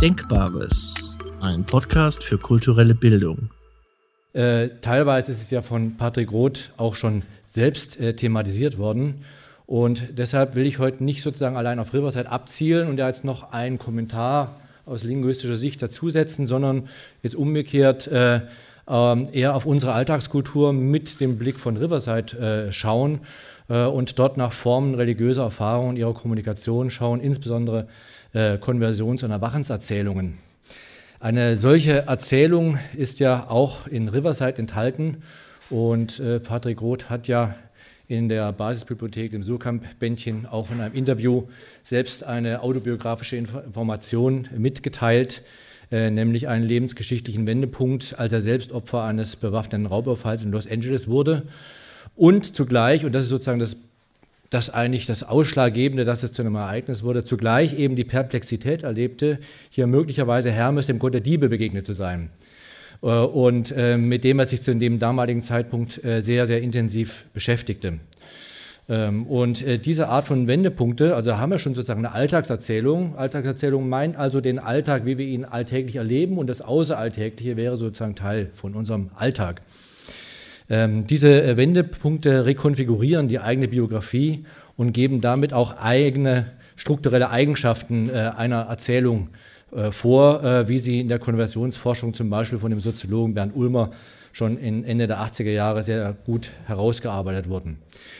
Denkbares, 0.00 1.18
ein 1.40 1.64
Podcast 1.64 2.22
für 2.22 2.38
kulturelle 2.38 2.94
Bildung. 2.94 3.50
Äh, 4.32 4.68
teilweise 4.80 5.32
ist 5.32 5.42
es 5.42 5.50
ja 5.50 5.60
von 5.60 5.96
Patrick 5.96 6.30
Roth 6.30 6.70
auch 6.76 6.94
schon 6.94 7.22
selbst 7.48 7.98
äh, 7.98 8.14
thematisiert 8.14 8.78
worden. 8.78 9.24
Und 9.66 10.16
deshalb 10.16 10.54
will 10.54 10.66
ich 10.66 10.78
heute 10.78 11.02
nicht 11.02 11.22
sozusagen 11.22 11.56
allein 11.56 11.80
auf 11.80 11.92
Riverside 11.94 12.30
abzielen 12.30 12.88
und 12.88 12.96
da 12.96 13.08
jetzt 13.08 13.24
noch 13.24 13.50
einen 13.50 13.80
Kommentar 13.80 14.60
aus 14.86 15.02
linguistischer 15.02 15.56
Sicht 15.56 15.82
dazusetzen, 15.82 16.46
sondern 16.46 16.88
jetzt 17.24 17.34
umgekehrt 17.34 18.06
äh, 18.06 18.42
ähm, 18.86 19.28
eher 19.32 19.56
auf 19.56 19.66
unsere 19.66 19.94
Alltagskultur 19.94 20.72
mit 20.72 21.20
dem 21.20 21.38
Blick 21.38 21.58
von 21.58 21.76
Riverside 21.76 22.68
äh, 22.68 22.72
schauen 22.72 23.22
äh, 23.68 23.82
und 23.82 24.16
dort 24.20 24.36
nach 24.36 24.52
Formen 24.52 24.94
religiöser 24.94 25.42
Erfahrungen 25.42 25.96
ihrer 25.96 26.14
Kommunikation 26.14 26.88
schauen, 26.88 27.20
insbesondere 27.20 27.80
äh, 27.80 27.86
Konversions- 28.32 29.22
und 29.22 29.30
Erwachenserzählungen. 29.30 30.38
Eine 31.20 31.56
solche 31.56 32.06
Erzählung 32.06 32.78
ist 32.96 33.18
ja 33.20 33.48
auch 33.48 33.86
in 33.86 34.08
Riverside 34.08 34.58
enthalten 34.58 35.22
und 35.70 36.20
äh, 36.20 36.38
Patrick 36.38 36.80
Roth 36.80 37.10
hat 37.10 37.26
ja 37.26 37.56
in 38.08 38.28
der 38.28 38.52
Basisbibliothek, 38.52 39.32
dem 39.32 39.42
Surkamp-Bändchen, 39.42 40.46
auch 40.46 40.70
in 40.70 40.80
einem 40.80 40.94
Interview 40.94 41.44
selbst 41.82 42.24
eine 42.24 42.62
autobiografische 42.62 43.36
Information 43.36 44.48
mitgeteilt, 44.56 45.42
äh, 45.90 46.10
nämlich 46.10 46.48
einen 46.48 46.64
lebensgeschichtlichen 46.64 47.46
Wendepunkt, 47.46 48.18
als 48.18 48.32
er 48.32 48.40
selbst 48.40 48.72
Opfer 48.72 49.02
eines 49.02 49.36
bewaffneten 49.36 49.86
Raubüberfalls 49.86 50.42
in 50.42 50.52
Los 50.52 50.66
Angeles 50.66 51.08
wurde. 51.08 51.42
Und 52.16 52.56
zugleich, 52.56 53.04
und 53.04 53.12
das 53.12 53.24
ist 53.24 53.28
sozusagen 53.28 53.58
das, 53.58 53.76
das 54.50 54.70
eigentlich 54.70 55.06
das 55.06 55.22
Ausschlaggebende, 55.22 56.04
dass 56.04 56.22
es 56.22 56.32
zu 56.32 56.42
einem 56.42 56.54
Ereignis 56.54 57.02
wurde, 57.02 57.22
zugleich 57.24 57.78
eben 57.78 57.96
die 57.96 58.04
Perplexität 58.04 58.82
erlebte, 58.82 59.38
hier 59.70 59.86
möglicherweise 59.86 60.50
Hermes, 60.50 60.86
dem 60.86 60.98
Gott 60.98 61.14
der 61.14 61.20
Diebe, 61.20 61.48
begegnet 61.48 61.86
zu 61.86 61.92
sein. 61.92 62.30
Äh, 63.02 63.06
und 63.06 63.72
äh, 63.72 63.96
mit 63.96 64.24
dem 64.24 64.38
er 64.38 64.46
sich 64.46 64.62
zu 64.62 64.74
dem 64.74 64.98
damaligen 64.98 65.42
Zeitpunkt 65.42 66.00
sehr, 66.02 66.46
sehr 66.46 66.62
intensiv 66.62 67.24
beschäftigte. 67.34 68.00
Ähm, 68.88 69.26
und 69.26 69.60
äh, 69.62 69.78
diese 69.78 70.08
Art 70.08 70.26
von 70.26 70.46
Wendepunkte, 70.46 71.14
also 71.14 71.36
haben 71.36 71.50
wir 71.50 71.58
schon 71.58 71.74
sozusagen 71.74 72.04
eine 72.04 72.14
Alltagserzählung. 72.14 73.16
Alltagserzählung 73.16 73.88
meint 73.88 74.16
also 74.16 74.40
den 74.40 74.58
Alltag, 74.58 75.04
wie 75.04 75.18
wir 75.18 75.26
ihn 75.26 75.44
alltäglich 75.44 75.96
erleben 75.96 76.38
und 76.38 76.46
das 76.46 76.62
Außeralltägliche 76.62 77.56
wäre 77.56 77.76
sozusagen 77.76 78.14
Teil 78.14 78.50
von 78.54 78.74
unserem 78.74 79.10
Alltag. 79.14 79.60
Ähm, 80.70 81.06
diese 81.06 81.42
äh, 81.42 81.56
Wendepunkte 81.56 82.46
rekonfigurieren 82.46 83.28
die 83.28 83.40
eigene 83.40 83.68
Biografie 83.68 84.44
und 84.76 84.92
geben 84.92 85.20
damit 85.20 85.52
auch 85.52 85.76
eigene 85.78 86.52
strukturelle 86.76 87.30
Eigenschaften 87.30 88.10
äh, 88.10 88.32
einer 88.36 88.62
Erzählung 88.62 89.28
vor, 89.90 90.66
wie 90.66 90.78
sie 90.78 91.00
in 91.00 91.08
der 91.08 91.18
Konversionsforschung 91.18 92.14
zum 92.14 92.30
Beispiel 92.30 92.58
von 92.58 92.70
dem 92.70 92.80
Soziologen 92.80 93.34
Bernd 93.34 93.54
Ulmer 93.54 93.90
schon 94.32 94.56
Ende 94.56 95.06
der 95.06 95.18
80er 95.18 95.50
Jahre 95.50 95.82
sehr 95.82 96.14
gut 96.24 96.50
herausgearbeitet 96.66 97.48
wurden. 97.48 97.78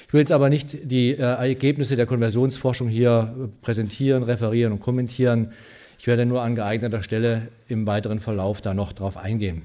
Ich 0.09 0.13
will 0.13 0.21
jetzt 0.21 0.33
aber 0.33 0.49
nicht 0.49 0.91
die 0.91 1.13
äh, 1.13 1.23
Ergebnisse 1.23 1.95
der 1.95 2.07
Konversionsforschung 2.07 2.89
hier 2.89 3.51
präsentieren, 3.63 4.25
referieren 4.25 4.73
und 4.73 4.81
kommentieren. 4.81 5.53
Ich 5.99 6.07
werde 6.07 6.27
nur 6.27 6.43
an 6.43 6.55
geeigneter 6.55 7.03
Stelle 7.03 7.49
im 7.69 7.87
weiteren 7.87 8.21
Verlauf 8.21 8.61
da 8.61 8.75
noch 8.75 8.93
drauf 8.93 9.17
eingehen. 9.17 9.63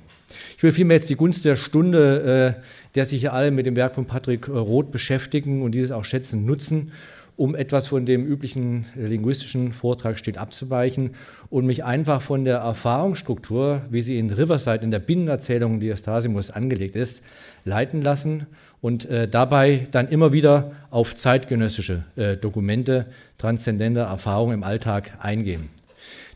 Ich 0.58 0.64
will 0.64 0.72
vielmehr 0.72 0.98
jetzt 0.98 1.10
die 1.10 1.16
Gunst 1.16 1.46
der 1.46 1.56
Stunde, 1.56 2.56
äh, 2.58 2.62
der 2.96 3.06
sich 3.06 3.22
hier 3.22 3.34
alle 3.34 3.52
mit 3.52 3.66
dem 3.66 3.76
Werk 3.76 3.96
von 3.96 4.06
Patrick 4.06 4.48
Roth 4.50 4.92
beschäftigen 4.92 5.62
und 5.62 5.72
dieses 5.74 5.92
auch 5.92 6.06
schätzen, 6.06 6.46
nutzen, 6.46 6.92
um 7.36 7.56
etwas 7.56 7.88
von 7.88 8.06
dem 8.06 8.26
üblichen 8.26 8.86
linguistischen 8.96 9.74
Vortrag 9.74 10.20
steht 10.20 10.38
abzuweichen 10.38 11.12
und 11.50 11.66
mich 11.66 11.84
einfach 11.84 12.22
von 12.22 12.46
der 12.46 12.58
Erfahrungsstruktur, 12.58 13.82
wie 13.90 14.02
sie 14.02 14.20
in 14.20 14.30
Riverside 14.30 14.84
in 14.84 14.92
der 14.92 15.00
Binnenerzählung 15.00 15.80
Diastasimus 15.80 16.52
angelegt 16.52 16.96
ist, 16.96 17.24
leiten 17.66 18.02
lassen 18.02 18.46
und 18.82 19.06
äh, 19.06 19.28
dabei 19.28 19.88
dann 19.92 20.10
immer 20.10 20.32
wieder 20.32 20.74
auf 20.92 21.16
zeitgenössische 21.16 22.04
äh, 22.16 22.38
Dokumente 22.38 23.08
transzendenter 23.38 24.04
Erfahrungen 24.04 24.54
im 24.56 24.64
Alltag 24.64 25.18
eingehen. 25.20 25.70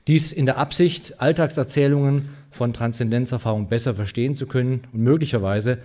Dies 0.07 0.31
in 0.31 0.45
der 0.45 0.57
Absicht, 0.57 1.19
Alltagserzählungen 1.19 2.29
von 2.57 2.73
Transzendenzerfahrungen 2.73 3.69
besser 3.69 3.95
verstehen 3.95 4.35
zu 4.35 4.47
können 4.47 4.81
und 4.91 5.01
möglicherweise 5.01 5.77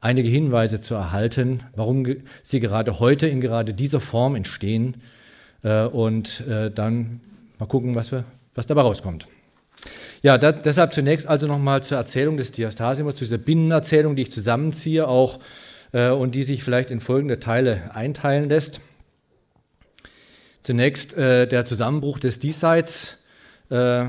einige 0.00 0.28
Hinweise 0.28 0.80
zu 0.80 0.94
erhalten, 0.94 1.62
warum 1.76 2.06
sie 2.42 2.60
gerade 2.60 3.00
heute 3.00 3.26
in 3.26 3.40
gerade 3.40 3.74
dieser 3.74 4.00
Form 4.00 4.34
entstehen 4.34 4.96
äh, 5.62 5.84
und 5.84 6.40
äh, 6.48 6.70
dann 6.70 7.20
mal 7.58 7.66
gucken, 7.66 7.94
was, 7.94 8.12
wir, 8.12 8.24
was 8.54 8.66
dabei 8.66 8.82
rauskommt. 8.82 9.26
Ja, 10.22 10.38
da, 10.38 10.52
deshalb 10.52 10.92
zunächst 10.92 11.26
also 11.26 11.46
nochmal 11.46 11.82
zur 11.82 11.98
Erzählung 11.98 12.36
des 12.36 12.52
Diastasimos, 12.52 13.14
zu 13.14 13.24
dieser 13.24 13.38
Binnenerzählung, 13.38 14.16
die 14.16 14.22
ich 14.22 14.30
zusammenziehe, 14.30 15.06
auch 15.06 15.40
äh, 15.92 16.10
und 16.10 16.34
die 16.34 16.44
sich 16.44 16.62
vielleicht 16.62 16.90
in 16.90 17.00
folgende 17.00 17.40
Teile 17.40 17.94
einteilen 17.94 18.48
lässt. 18.48 18.80
Zunächst 20.62 21.14
äh, 21.14 21.46
der 21.46 21.64
Zusammenbruch 21.64 22.18
des 22.18 22.38
Diesseits, 22.38 23.16
äh, 23.70 24.06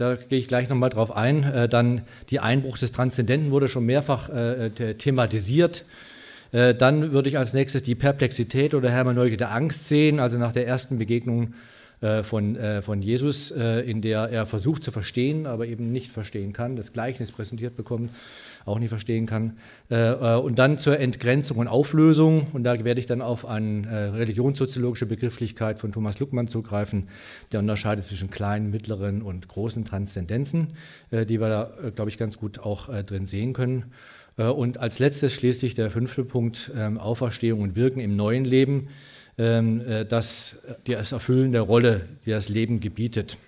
da 0.00 0.16
gehe 0.16 0.38
ich 0.38 0.48
gleich 0.48 0.68
nochmal 0.70 0.90
drauf 0.90 1.14
ein. 1.14 1.44
Äh, 1.44 1.68
dann 1.68 2.02
die 2.30 2.40
Einbruch 2.40 2.78
des 2.78 2.90
Transzendenten 2.90 3.50
wurde 3.50 3.68
schon 3.68 3.84
mehrfach 3.84 4.30
äh, 4.30 4.94
thematisiert. 4.94 5.84
Äh, 6.52 6.74
dann 6.74 7.12
würde 7.12 7.28
ich 7.28 7.36
als 7.36 7.52
nächstes 7.52 7.82
die 7.82 7.94
Perplexität 7.94 8.74
oder 8.74 8.90
Hermeneutik 8.90 9.36
der 9.36 9.52
Angst 9.52 9.88
sehen, 9.88 10.18
also 10.18 10.38
nach 10.38 10.52
der 10.52 10.66
ersten 10.66 10.98
Begegnung 10.98 11.54
von, 12.22 12.56
äh, 12.56 12.80
von 12.80 13.02
Jesus, 13.02 13.50
äh, 13.50 13.80
in 13.80 14.00
der 14.00 14.30
er 14.30 14.46
versucht 14.46 14.82
zu 14.82 14.90
verstehen, 14.90 15.46
aber 15.46 15.66
eben 15.66 15.92
nicht 15.92 16.10
verstehen 16.10 16.54
kann, 16.54 16.76
das 16.76 16.94
Gleichnis 16.94 17.30
präsentiert 17.30 17.76
bekommt, 17.76 18.10
auch 18.64 18.78
nicht 18.78 18.90
verstehen 18.90 19.26
kann. 19.26 19.56
und 19.88 20.58
dann 20.58 20.76
zur 20.76 20.98
Entgrenzung 20.98 21.56
und 21.56 21.66
Auflösung, 21.66 22.48
und 22.52 22.62
da 22.62 22.84
werde 22.84 23.00
ich 23.00 23.06
dann 23.06 23.22
auf 23.22 23.46
eine 23.46 24.12
religionssoziologische 24.14 25.06
Begrifflichkeit 25.06 25.80
von 25.80 25.92
Thomas 25.92 26.20
Luckmann 26.20 26.46
zugreifen, 26.46 27.08
der 27.52 27.60
unterscheidet 27.60 28.04
zwischen 28.04 28.28
kleinen, 28.28 28.70
mittleren 28.70 29.22
und 29.22 29.48
großen 29.48 29.86
Transzendenzen, 29.86 30.68
die 31.10 31.40
wir 31.40 31.48
da, 31.48 31.70
glaube 31.94 32.10
ich, 32.10 32.18
ganz 32.18 32.36
gut 32.36 32.58
auch 32.60 32.90
drin 33.02 33.24
sehen 33.24 33.54
können. 33.54 33.86
Und 34.36 34.78
als 34.78 34.98
letztes 34.98 35.32
schließlich 35.32 35.74
der 35.74 35.90
fünfte 35.90 36.24
Punkt, 36.24 36.70
ähm, 36.76 36.98
Auferstehung 36.98 37.60
und 37.60 37.76
Wirken 37.76 38.00
im 38.00 38.14
neuen 38.14 38.44
Leben. 38.44 38.88
Ähm, 39.40 39.80
äh, 39.88 40.04
das, 40.04 40.56
das 40.84 41.12
Erfüllen 41.12 41.52
der 41.52 41.62
Rolle, 41.62 42.02
die 42.26 42.30
das 42.30 42.50
Leben 42.50 42.78
gebietet. 42.78 43.38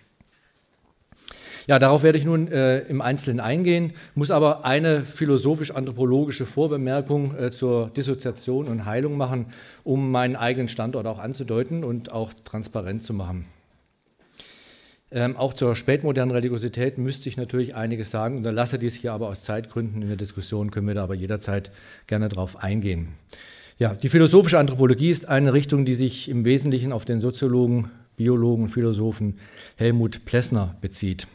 Ja, 1.66 1.78
darauf 1.78 2.02
werde 2.02 2.16
ich 2.16 2.24
nun 2.24 2.50
äh, 2.50 2.78
im 2.80 3.02
Einzelnen 3.02 3.40
eingehen, 3.40 3.92
muss 4.14 4.30
aber 4.30 4.64
eine 4.64 5.02
philosophisch-anthropologische 5.02 6.46
Vorbemerkung 6.46 7.36
äh, 7.36 7.50
zur 7.50 7.90
Dissoziation 7.90 8.68
und 8.68 8.86
Heilung 8.86 9.18
machen, 9.18 9.52
um 9.84 10.10
meinen 10.10 10.34
eigenen 10.34 10.68
Standort 10.68 11.06
auch 11.06 11.18
anzudeuten 11.18 11.84
und 11.84 12.10
auch 12.10 12.32
transparent 12.44 13.02
zu 13.02 13.12
machen. 13.12 13.44
Ähm, 15.10 15.36
auch 15.36 15.52
zur 15.52 15.76
spätmodernen 15.76 16.34
Religiosität 16.34 16.96
müsste 16.96 17.28
ich 17.28 17.36
natürlich 17.36 17.74
einiges 17.74 18.10
sagen, 18.10 18.38
unterlasse 18.38 18.78
dies 18.78 18.94
hier 18.94 19.12
aber 19.12 19.28
aus 19.28 19.42
Zeitgründen. 19.42 20.00
In 20.00 20.08
der 20.08 20.16
Diskussion 20.16 20.70
können 20.70 20.86
wir 20.88 20.94
da 20.94 21.04
aber 21.04 21.14
jederzeit 21.14 21.70
gerne 22.06 22.30
darauf 22.30 22.56
eingehen. 22.56 23.08
Ja, 23.82 23.94
die 23.94 24.10
philosophische 24.10 24.60
Anthropologie 24.60 25.10
ist 25.10 25.28
eine 25.28 25.54
Richtung, 25.54 25.84
die 25.84 25.94
sich 25.94 26.28
im 26.28 26.44
Wesentlichen 26.44 26.92
auf 26.92 27.04
den 27.04 27.20
Soziologen, 27.20 27.90
Biologen 28.16 28.66
und 28.66 28.70
Philosophen 28.70 29.40
Helmut 29.74 30.24
Plessner 30.24 30.76
bezieht. 30.80 31.26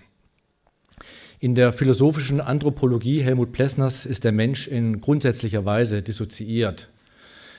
In 1.41 1.56
der 1.56 1.74
philosophischen 1.74 2.40
Anthropologie 2.40 3.22
Helmut 3.22 3.52
Plessners 3.52 4.06
ist 4.06 4.24
der 4.24 4.31
Mensch 4.31 4.66
in 4.66 5.02
grundsätzlicher 5.02 5.66
Weise 5.66 6.02
dissoziiert. 6.02 6.88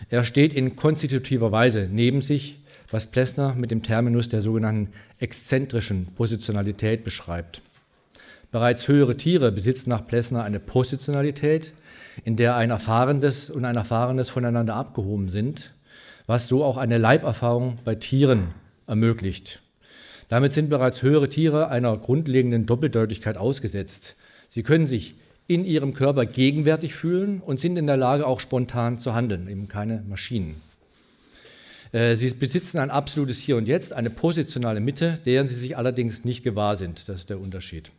Er 0.09 0.25
steht 0.25 0.55
in 0.55 0.75
konstitutiver 0.75 1.53
Weise 1.53 1.87
neben 1.93 2.23
sich, 2.23 2.59
was 2.91 3.09
Plessner 3.09 3.55
mit 3.59 3.71
dem 3.71 3.83
Terminus 3.83 4.31
der 4.31 4.41
sogenannten 4.41 4.89
exzentrischen 5.19 6.07
Positionalität 6.17 7.05
beschreibt. 7.05 7.61
Bereits 8.51 8.89
höhere 8.89 9.19
Tiere 9.19 9.53
besitzen 9.53 9.91
nach 9.91 10.07
Plessner 10.07 10.45
eine 10.45 10.61
Positionalität, 10.61 11.73
in 12.25 12.37
der 12.37 12.57
ein 12.57 12.71
Erfahrenes 12.71 13.51
und 13.51 13.65
ein 13.65 13.77
Erfahrenes 13.77 14.31
voneinander 14.31 14.75
abgehoben 14.75 15.29
sind, 15.29 15.73
was 16.27 16.49
so 16.49 16.65
auch 16.65 16.77
eine 16.77 16.99
Leiberfahrung 16.99 17.79
bei 17.85 17.95
Tieren 17.95 18.49
ermöglicht. 18.87 19.61
Damit 20.29 20.53
sind 20.53 20.69
bereits 20.69 21.03
höhere 21.03 21.29
Tiere 21.29 21.69
einer 21.69 21.97
grundlegenden 21.97 22.67
Doppeldeutigkeit 22.67 23.37
ausgesetzt. 23.39 24.15
Sie 24.49 24.63
können 24.63 24.87
sich 24.87 25.15
in 25.47 25.65
ihrem 25.65 25.95
Körper 25.95 26.27
gegenwärtig 26.27 26.95
fühlen 26.95 27.41
und 27.41 27.59
sind 27.59 27.79
in 27.79 27.87
der 27.87 27.97
Lage, 27.97 28.27
auch 28.27 28.41
spontan 28.41 28.99
zu 28.99 29.15
handeln, 29.15 29.49
eben 29.49 29.69
keine 29.69 30.05
Maschinen. 30.07 30.61
Äh, 31.93 32.17
sie 32.17 32.29
besitzen 32.35 32.79
ein 32.79 32.91
absolutes 32.91 33.39
Hier 33.39 33.57
und 33.57 33.67
Jetzt, 33.67 33.95
eine 33.95 34.11
positionale 34.11 34.81
Mitte, 34.81 35.19
deren 35.25 35.49
sie 35.49 35.55
sich 35.55 35.77
allerdings 35.79 36.25
nicht 36.25 36.45
gewahr 36.45 36.77
sind. 36.77 37.09
Das 37.09 37.21
ist 37.21 37.31
der 37.31 37.41
Unterschied. 37.41 37.91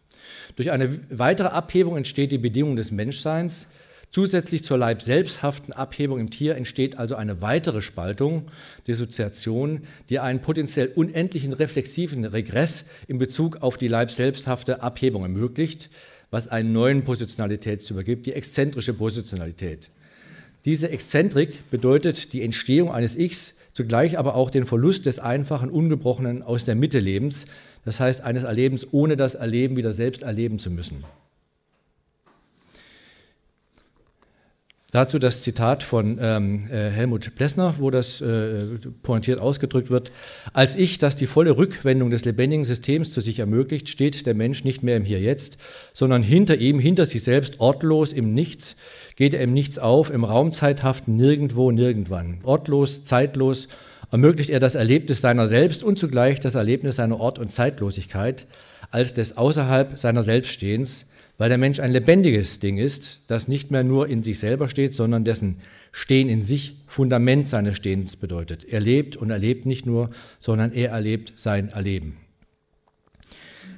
Durch 0.56 0.72
eine 0.72 1.00
weitere 1.10 1.48
Abhebung 1.48 1.98
entsteht 1.98 2.32
die 2.32 2.38
Bedingung 2.38 2.76
des 2.76 2.92
Menschseins, 2.92 3.66
Zusätzlich 4.12 4.64
zur 4.64 4.80
leibselbsthaften 4.80 5.72
Abhebung 5.72 6.20
im 6.20 6.32
Tier 6.32 6.56
entsteht 6.56 6.98
also 6.98 7.16
eine 7.16 7.44
weitere 7.44 7.84
Spaltung, 7.84 8.48
Dissoziation, 8.88 9.82
die 10.10 10.18
einen 10.18 10.42
potenziell 10.42 10.88
unendlichen 10.88 11.54
reflexiven 11.54 12.26
Regress 12.26 12.86
in 13.08 13.20
Bezug 13.20 13.62
auf 13.62 13.78
die 13.78 13.88
leibselbsthafte 13.88 14.82
Abhebung 14.82 15.22
ermöglicht, 15.22 15.92
was 16.32 16.48
einen 16.48 16.74
neuen 16.74 17.04
Positionalitätstyp 17.04 17.98
übergibt, 17.98 18.26
die 18.26 18.34
exzentrische 18.34 18.94
Positionalität. 18.94 19.92
Diese 20.66 20.90
Exzentrik 20.90 21.70
bedeutet 21.70 22.34
die 22.34 22.42
Entstehung 22.42 22.92
eines 22.92 23.16
Ichs, 23.16 23.54
zugleich 23.74 24.18
aber 24.18 24.34
auch 24.34 24.50
den 24.50 24.66
Verlust 24.66 25.06
des 25.06 25.20
einfachen, 25.20 25.70
ungebrochenen 25.70 26.42
aus 26.42 26.66
der 26.66 26.76
Mitte 26.76 27.00
Lebens, 27.00 27.46
das 27.86 28.00
heißt 28.00 28.22
eines 28.22 28.44
Erlebens, 28.44 28.88
ohne 28.92 29.18
das 29.18 29.36
Erleben 29.36 29.78
wieder 29.78 29.94
selbst 29.94 30.24
erleben 30.24 30.58
zu 30.58 30.72
müssen. 30.72 31.04
Dazu 34.92 35.20
das 35.20 35.44
Zitat 35.44 35.84
von 35.84 36.18
ähm, 36.20 36.68
äh, 36.72 36.90
Helmut 36.90 37.36
Plessner, 37.36 37.76
wo 37.78 37.92
das 37.92 38.22
äh, 38.22 38.64
pointiert 39.04 39.40
ausgedrückt 39.40 39.92
wird. 39.92 40.12
Als 40.52 40.76
ich, 40.76 40.98
das 40.98 41.16
die 41.16 41.28
volle 41.28 41.58
Rückwendung 41.58 42.10
des 42.10 42.26
lebendigen 42.26 42.66
Systems 42.66 43.12
zu 43.12 43.22
sich 43.22 43.38
ermöglicht, 43.38 43.88
steht 43.88 44.26
der 44.26 44.34
Mensch 44.34 44.64
nicht 44.64 44.82
mehr 44.82 44.98
im 44.98 45.04
Hier-Jetzt, 45.06 45.60
sondern 45.94 46.24
hinter 46.24 46.58
ihm, 46.58 46.80
hinter 46.80 47.06
sich 47.06 47.22
selbst, 47.22 47.60
ortlos 47.60 48.14
im 48.14 48.34
Nichts, 48.34 48.76
geht 49.16 49.36
er 49.36 49.42
im 49.42 49.54
Nichts 49.54 49.78
auf, 49.78 50.10
im 50.10 50.24
Raumzeithaften 50.24 51.16
nirgendwo, 51.16 51.70
nirgendwann. 51.70 52.40
Ortlos, 52.42 53.04
zeitlos 53.04 53.68
ermöglicht 54.12 54.50
er 54.50 54.60
das 54.60 54.74
Erlebnis 54.74 55.22
seiner 55.22 55.48
selbst 55.48 55.84
und 55.84 56.00
zugleich 56.00 56.40
das 56.40 56.56
Erlebnis 56.56 56.96
seiner 56.96 57.20
Ort- 57.20 57.38
und 57.38 57.52
Zeitlosigkeit 57.52 58.48
als 58.90 59.14
des 59.14 59.38
außerhalb 59.38 60.00
seiner 60.00 60.24
Selbststehens, 60.24 61.06
weil 61.40 61.50
der 61.50 61.58
Mensch 61.58 61.80
ein 61.80 61.92
lebendiges 61.92 62.60
Ding 62.60 62.78
ist, 62.78 63.22
das 63.28 63.48
nicht 63.48 63.72
mehr 63.72 63.84
nur 63.84 64.08
in 64.08 64.22
sich 64.22 64.38
selber 64.38 64.70
steht, 64.70 64.94
sondern 64.94 65.24
dessen 65.24 65.62
Stehen 65.92 66.30
in 66.30 66.44
sich 66.44 66.76
Fundament 66.86 67.48
seines 67.48 67.78
Stehens 67.78 68.16
bedeutet. 68.16 68.64
Er 68.66 68.82
lebt 68.82 69.18
und 69.18 69.32
erlebt 69.32 69.66
nicht 69.66 69.88
nur, 69.88 70.12
sondern 70.40 70.72
er 70.72 70.92
erlebt 70.92 71.34
sein 71.36 71.70
Erleben. 71.70 72.18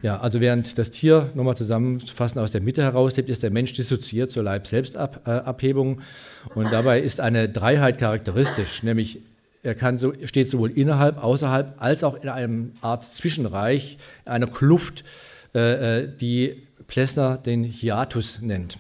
Ja, 0.02 0.20
also 0.20 0.42
während 0.42 0.80
das 0.80 0.90
Tier, 0.90 1.30
nochmal 1.36 1.56
zusammenfassen, 1.56 2.40
aus 2.40 2.50
der 2.50 2.62
Mitte 2.62 2.82
herauslebt, 2.82 3.30
ist 3.30 3.44
der 3.44 3.52
Mensch 3.52 3.74
dissoziiert 3.74 4.32
zur 4.32 4.44
Leib-Selbstabhebung. 4.44 6.02
Und 6.56 6.74
dabei 6.74 7.00
ist 7.00 7.22
eine 7.22 7.48
Dreiheit 7.48 8.00
charakteristisch, 8.00 8.82
nämlich 8.82 9.20
er 9.62 9.76
kann 9.76 10.00
so, 10.00 10.14
steht 10.26 10.50
sowohl 10.50 10.72
innerhalb, 10.72 11.24
außerhalb, 11.24 11.76
als 11.78 12.04
auch 12.04 12.22
in 12.22 12.30
einem 12.30 12.72
Art 12.82 13.06
Zwischenreich, 13.06 14.00
einer 14.26 14.48
Kluft, 14.48 15.04
äh, 15.56 16.00
äh 16.00 16.08
die 16.20 16.64
Plessner 16.88 17.38
den 17.38 17.64
Hiatus 17.64 18.42
nennt. 18.42 18.78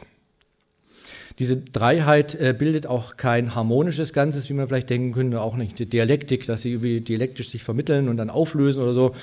Diese 1.40 1.58
Dreiheit 1.58 2.36
äh, 2.36 2.54
bildet 2.58 2.86
auch 2.86 3.18
kein 3.18 3.56
harmonisches 3.56 4.14
Ganzes, 4.14 4.50
wie 4.50 4.54
man 4.54 4.68
vielleicht 4.68 4.90
denken 4.90 5.14
könnte, 5.14 5.42
auch 5.42 5.56
nicht 5.56 5.80
die 5.80 5.86
Dialektik, 5.86 6.46
dass 6.46 6.62
sie 6.62 6.74
irgendwie 6.74 7.02
dialektisch 7.02 7.50
sich 7.50 7.64
vermitteln 7.64 8.10
und 8.10 8.18
dann 8.18 8.30
auflösen 8.30 8.84
oder 8.84 8.94
so, 8.94 9.16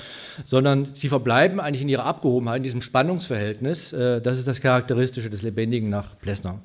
sondern 0.43 0.89
sie 0.93 1.07
verbleiben 1.07 1.59
eigentlich 1.59 1.81
in 1.81 1.89
ihrer 1.89 2.05
Abgehobenheit, 2.05 2.57
in 2.57 2.63
diesem 2.63 2.81
Spannungsverhältnis. 2.81 3.93
Äh, 3.93 4.21
das 4.21 4.37
ist 4.37 4.47
das 4.47 4.59
Charakteristische 4.59 5.29
des 5.29 5.43
Lebendigen 5.43 5.89
nach 5.89 6.19
Plessner. 6.19 6.59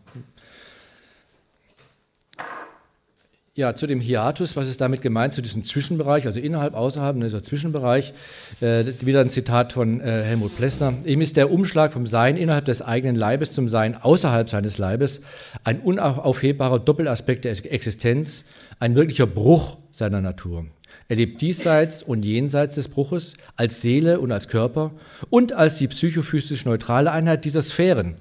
Ja, 3.56 3.72
zu 3.76 3.86
dem 3.86 4.00
Hiatus, 4.00 4.56
was 4.56 4.68
ist 4.68 4.80
damit 4.80 5.00
gemeint, 5.00 5.32
zu 5.32 5.40
diesem 5.40 5.64
Zwischenbereich, 5.64 6.26
also 6.26 6.40
innerhalb, 6.40 6.74
außerhalb, 6.74 7.20
dieser 7.20 7.40
Zwischenbereich. 7.40 8.12
Äh, 8.60 8.84
wieder 9.00 9.20
ein 9.20 9.30
Zitat 9.30 9.72
von 9.72 10.00
äh, 10.00 10.24
Helmut 10.24 10.56
Plessner. 10.56 10.94
Ihm 11.04 11.20
ist 11.20 11.36
der 11.36 11.52
Umschlag 11.52 11.92
vom 11.92 12.04
Sein 12.04 12.36
innerhalb 12.36 12.64
des 12.64 12.82
eigenen 12.82 13.14
Leibes 13.14 13.52
zum 13.52 13.68
Sein 13.68 13.94
außerhalb 13.94 14.48
seines 14.48 14.78
Leibes 14.78 15.20
ein 15.62 15.78
unaufhebbarer 15.78 16.80
Doppelaspekt 16.80 17.44
der 17.44 17.52
Existenz, 17.52 18.44
ein 18.80 18.96
wirklicher 18.96 19.28
Bruch 19.28 19.76
seiner 19.92 20.20
Natur. 20.20 20.66
Er 21.08 21.14
lebt 21.14 21.40
diesseits 21.40 22.02
und 22.02 22.24
jenseits 22.24 22.74
des 22.74 22.88
Bruches, 22.88 23.34
als 23.54 23.80
Seele 23.80 24.18
und 24.18 24.32
als 24.32 24.48
Körper 24.48 24.90
und 25.30 25.52
als 25.52 25.76
die 25.76 25.86
psychophysisch 25.86 26.64
neutrale 26.64 27.12
Einheit 27.12 27.44
dieser 27.44 27.62
Sphären. 27.62 28.16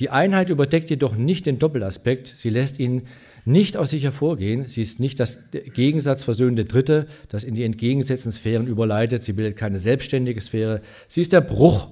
Die 0.00 0.10
Einheit 0.10 0.50
überdeckt 0.50 0.90
jedoch 0.90 1.16
nicht 1.16 1.46
den 1.46 1.58
Doppelaspekt, 1.58 2.34
sie 2.36 2.50
lässt 2.50 2.78
ihn 2.78 3.04
nicht 3.48 3.76
aus 3.76 3.90
sich 3.90 4.04
hervorgehen. 4.04 4.66
Sie 4.66 4.82
ist 4.82 5.00
nicht 5.00 5.18
das 5.18 5.38
gegensatzversöhnende 5.52 6.64
Dritte, 6.64 7.06
das 7.28 7.44
in 7.44 7.54
die 7.54 7.64
entgegengesetzten 7.64 8.30
Sphären 8.30 8.66
überleitet. 8.66 9.22
Sie 9.22 9.32
bildet 9.32 9.56
keine 9.56 9.78
selbstständige 9.78 10.40
Sphäre. 10.40 10.82
Sie 11.08 11.20
ist 11.20 11.32
der 11.32 11.40
Bruch, 11.40 11.88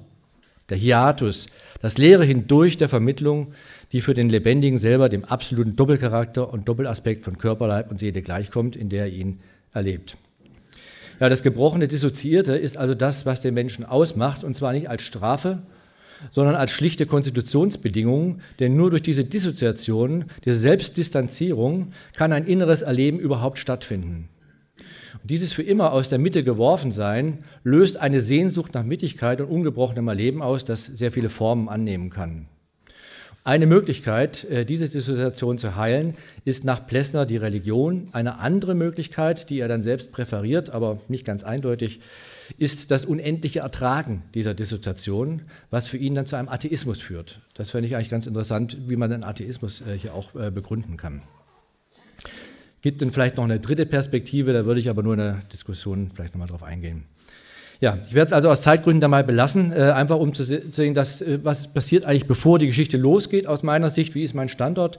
der 0.68 0.76
Hiatus, 0.76 1.46
das 1.80 1.98
Leere 1.98 2.24
hindurch 2.24 2.76
der 2.76 2.88
Vermittlung, 2.88 3.52
die 3.92 4.00
für 4.00 4.14
den 4.14 4.28
Lebendigen 4.28 4.78
selber 4.78 5.08
dem 5.08 5.24
absoluten 5.24 5.76
Doppelcharakter 5.76 6.52
und 6.52 6.68
Doppelaspekt 6.68 7.24
von 7.24 7.38
Körper, 7.38 7.68
Leib 7.68 7.90
und 7.90 7.98
Seele 7.98 8.22
gleichkommt, 8.22 8.76
in 8.76 8.88
der 8.88 9.04
er 9.04 9.12
ihn 9.12 9.40
erlebt. 9.72 10.16
Ja, 11.20 11.28
das 11.28 11.42
gebrochene 11.42 11.88
Dissoziierte 11.88 12.56
ist 12.56 12.76
also 12.76 12.94
das, 12.94 13.24
was 13.24 13.40
den 13.40 13.54
Menschen 13.54 13.84
ausmacht, 13.84 14.44
und 14.44 14.56
zwar 14.56 14.72
nicht 14.72 14.90
als 14.90 15.02
Strafe, 15.02 15.62
sondern 16.30 16.54
als 16.54 16.70
schlichte 16.70 17.06
Konstitutionsbedingungen, 17.06 18.40
denn 18.58 18.76
nur 18.76 18.90
durch 18.90 19.02
diese 19.02 19.24
Dissoziation, 19.24 20.26
diese 20.44 20.58
Selbstdistanzierung 20.58 21.92
kann 22.14 22.32
ein 22.32 22.46
inneres 22.46 22.82
Erleben 22.82 23.18
überhaupt 23.18 23.58
stattfinden. 23.58 24.28
Und 25.22 25.30
dieses 25.30 25.52
für 25.52 25.62
immer 25.62 25.92
aus 25.92 26.08
der 26.08 26.18
Mitte 26.18 26.44
geworfen 26.44 26.92
sein 26.92 27.44
löst 27.64 27.96
eine 27.96 28.20
Sehnsucht 28.20 28.74
nach 28.74 28.84
Mittigkeit 28.84 29.40
und 29.40 29.48
ungebrochenem 29.48 30.08
Erleben 30.08 30.42
aus, 30.42 30.64
das 30.64 30.84
sehr 30.84 31.12
viele 31.12 31.30
Formen 31.30 31.68
annehmen 31.68 32.10
kann. 32.10 32.48
Eine 33.46 33.66
Möglichkeit, 33.66 34.42
äh, 34.44 34.64
diese 34.64 34.88
Dissoziation 34.88 35.56
zu 35.56 35.76
heilen, 35.76 36.14
ist 36.44 36.64
nach 36.64 36.84
Plessner 36.84 37.26
die 37.26 37.36
Religion. 37.36 38.08
Eine 38.10 38.40
andere 38.40 38.74
Möglichkeit, 38.74 39.50
die 39.50 39.60
er 39.60 39.68
dann 39.68 39.84
selbst 39.84 40.10
präferiert, 40.10 40.70
aber 40.70 40.98
nicht 41.06 41.24
ganz 41.24 41.44
eindeutig, 41.44 42.00
ist 42.58 42.90
das 42.90 43.04
unendliche 43.04 43.60
Ertragen 43.60 44.22
dieser 44.34 44.54
Dissoziation, 44.54 45.42
was 45.70 45.88
für 45.88 45.96
ihn 45.96 46.14
dann 46.14 46.26
zu 46.26 46.36
einem 46.36 46.48
Atheismus 46.48 47.00
führt. 47.00 47.40
Das 47.54 47.70
fände 47.70 47.88
ich 47.88 47.96
eigentlich 47.96 48.10
ganz 48.10 48.26
interessant, 48.26 48.76
wie 48.88 48.96
man 48.96 49.10
den 49.10 49.24
Atheismus 49.24 49.80
äh, 49.80 49.98
hier 49.98 50.14
auch 50.14 50.34
äh, 50.34 50.50
begründen 50.50 50.96
kann. 50.96 51.22
Gibt 52.82 53.02
dann 53.02 53.12
vielleicht 53.12 53.36
noch 53.36 53.44
eine 53.44 53.58
dritte 53.58 53.86
Perspektive, 53.86 54.52
da 54.52 54.64
würde 54.64 54.80
ich 54.80 54.88
aber 54.88 55.02
nur 55.02 55.14
in 55.14 55.20
der 55.20 55.42
Diskussion 55.52 56.10
vielleicht 56.14 56.34
nochmal 56.34 56.48
drauf 56.48 56.62
eingehen. 56.62 57.04
Ja, 57.78 57.98
ich 58.08 58.14
werde 58.14 58.28
es 58.28 58.32
also 58.32 58.48
aus 58.48 58.62
Zeitgründen 58.62 59.02
dabei 59.02 59.22
belassen, 59.22 59.70
äh, 59.70 59.92
einfach 59.92 60.18
um 60.18 60.32
zu 60.32 60.44
sehen, 60.44 60.94
dass, 60.94 61.20
äh, 61.20 61.40
was 61.42 61.68
passiert 61.68 62.06
eigentlich, 62.06 62.26
bevor 62.26 62.58
die 62.58 62.66
Geschichte 62.66 62.96
losgeht, 62.96 63.46
aus 63.46 63.62
meiner 63.62 63.90
Sicht, 63.90 64.14
wie 64.14 64.22
ist 64.22 64.32
mein 64.32 64.48
Standort. 64.48 64.96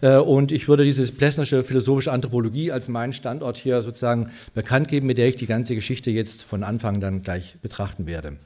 Äh, 0.00 0.16
und 0.16 0.52
ich 0.52 0.68
würde 0.68 0.84
diese 0.84 1.10
Plessnersche 1.10 1.64
philosophische 1.64 2.12
Anthropologie 2.12 2.70
als 2.70 2.86
meinen 2.86 3.12
Standort 3.12 3.56
hier 3.56 3.82
sozusagen 3.82 4.30
bekannt 4.54 4.86
geben, 4.86 5.08
mit 5.08 5.18
der 5.18 5.26
ich 5.26 5.36
die 5.36 5.46
ganze 5.46 5.74
Geschichte 5.74 6.12
jetzt 6.12 6.44
von 6.44 6.62
Anfang 6.62 7.00
dann 7.00 7.22
gleich 7.22 7.56
betrachten 7.62 8.06
werde. 8.06 8.36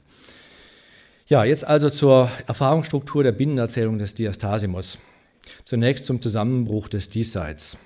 Ja, 1.27 1.43
jetzt 1.43 1.65
also 1.65 1.91
zur 1.91 2.31
Erfahrungsstruktur 2.47 3.23
der 3.23 3.33
Binnenerzählung 3.33 3.99
des 3.99 4.15
Diastasimos. 4.15 4.97
Zunächst 5.63 6.05
zum 6.05 6.21
Zusammenbruch 6.21 6.87
des 6.87 7.09
Diesseits. 7.09 7.77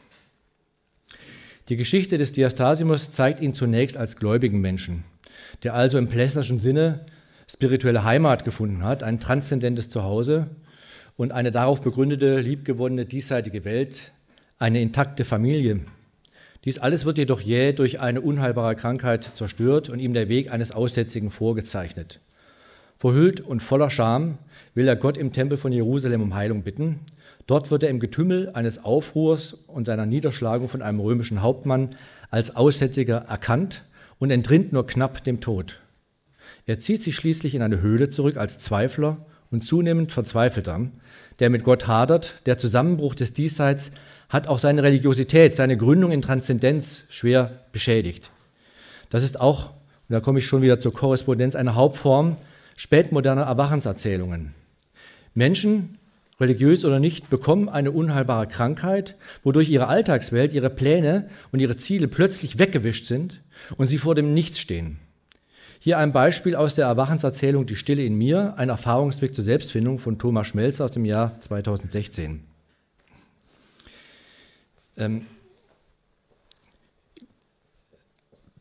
Die 1.68 1.76
Geschichte 1.76 2.18
des 2.18 2.32
Diastasimos 2.32 3.12
zeigt 3.12 3.42
ihn 3.42 3.54
zunächst 3.54 3.98
als 3.98 4.16
gläubigen 4.16 4.62
Menschen 4.62 5.04
der 5.64 5.74
also 5.74 5.98
im 5.98 6.08
plessnerschen 6.08 6.60
Sinne 6.60 7.06
spirituelle 7.48 8.04
Heimat 8.04 8.46
gefunden 8.46 8.84
hat, 8.84 9.04
ein 9.04 9.20
transzendentes 9.20 9.90
Zuhause 9.90 10.48
und 11.18 11.32
eine 11.32 11.52
darauf 11.52 11.82
begründete, 11.82 12.40
liebgewonnene 12.40 13.06
diesseitige 13.06 13.66
Welt, 13.66 14.12
eine 14.60 14.82
intakte 14.82 15.26
Familie. 15.26 15.82
Dies 16.66 16.78
alles 16.78 17.06
wird 17.06 17.18
jedoch 17.18 17.42
jäh 17.42 17.72
durch 17.72 18.00
eine 18.00 18.22
unheilbare 18.22 18.76
Krankheit 18.76 19.32
zerstört 19.34 19.90
und 19.90 20.00
ihm 20.00 20.14
der 20.14 20.30
Weg 20.30 20.52
eines 20.52 20.72
Aussätzigen 20.72 21.32
vorgezeichnet. 21.32 22.20
Verhüllt 22.98 23.40
und 23.40 23.62
voller 23.62 23.90
Scham 23.90 24.38
will 24.76 24.88
er 24.88 24.98
Gott 24.98 25.18
im 25.18 25.32
Tempel 25.32 25.58
von 25.58 25.72
Jerusalem 25.72 26.22
um 26.22 26.36
Heilung 26.36 26.64
bitten. 26.64 27.00
Dort 27.48 27.72
wird 27.72 27.84
er 27.84 27.90
im 27.90 28.02
Getümmel 28.02 28.52
eines 28.54 28.84
Aufruhrs 28.84 29.54
und 29.68 29.86
seiner 29.86 30.06
Niederschlagung 30.06 30.68
von 30.68 30.82
einem 30.82 31.00
römischen 31.00 31.42
Hauptmann 31.42 31.96
als 32.30 32.56
Aussätziger 32.56 33.26
erkannt 33.30 33.84
und 34.20 34.32
entrinnt 34.32 34.72
nur 34.72 34.86
knapp 34.86 35.24
dem 35.24 35.42
Tod. 35.42 35.80
Er 36.66 36.80
zieht 36.80 37.02
sich 37.02 37.16
schließlich 37.16 37.56
in 37.56 37.62
eine 37.62 37.82
Höhle 37.82 38.10
zurück 38.10 38.38
als 38.38 38.60
Zweifler 38.60 39.26
und 39.52 39.64
zunehmend 39.64 40.12
Verzweifelter, 40.12 40.88
der 41.40 41.50
mit 41.50 41.64
Gott 41.64 41.88
hadert. 41.88 42.42
Der 42.46 42.58
Zusammenbruch 42.58 43.16
des 43.16 43.34
Diesseits 43.34 43.92
hat 44.30 44.48
auch 44.48 44.60
seine 44.60 44.84
Religiosität, 44.84 45.56
seine 45.56 45.78
Gründung 45.78 46.12
in 46.12 46.22
Transzendenz 46.22 47.06
schwer 47.10 47.66
beschädigt. 47.72 48.30
Das 49.10 49.24
ist 49.24 49.40
auch, 49.40 49.72
und 49.72 50.14
da 50.14 50.20
komme 50.20 50.40
ich 50.40 50.46
schon 50.46 50.62
wieder 50.62 50.80
zur 50.80 50.94
Korrespondenz, 50.94 51.56
eine 51.56 51.76
Hauptform 51.76 52.38
spätmoderner 52.76 53.44
Erwachenserzählungen. 53.44 54.54
Menschen, 55.34 55.99
religiös 56.40 56.86
oder 56.86 57.00
nicht, 57.00 57.30
bekommen 57.30 57.70
eine 57.70 57.92
unheilbare 57.92 58.48
Krankheit, 58.48 59.16
wodurch 59.44 59.70
ihre 59.70 59.88
Alltagswelt, 59.88 60.54
ihre 60.54 60.70
Pläne 60.70 61.30
und 61.52 61.60
ihre 61.60 61.76
Ziele 61.76 62.08
plötzlich 62.08 62.60
weggewischt 62.60 63.06
sind 63.06 63.42
und 63.78 63.88
sie 63.88 63.98
vor 63.98 64.16
dem 64.16 64.34
Nichts 64.34 64.60
stehen. 64.60 65.00
Hier 65.82 65.98
ein 65.98 66.12
Beispiel 66.12 66.56
aus 66.56 66.76
der 66.76 66.88
Erwachenserzählung 66.88 67.66
Die 67.66 67.78
Stille 67.78 68.04
in 68.04 68.16
mir, 68.16 68.56
ein 68.58 68.70
Erfahrungsweg 68.70 69.34
zur 69.34 69.46
Selbstfindung 69.46 69.98
von 70.00 70.20
Thomas 70.20 70.48
Schmelzer 70.48 70.86
aus 70.86 70.92
dem 70.92 71.06
Jahr 71.06 71.40
2016. 71.40 72.44
Ähm, 74.98 75.26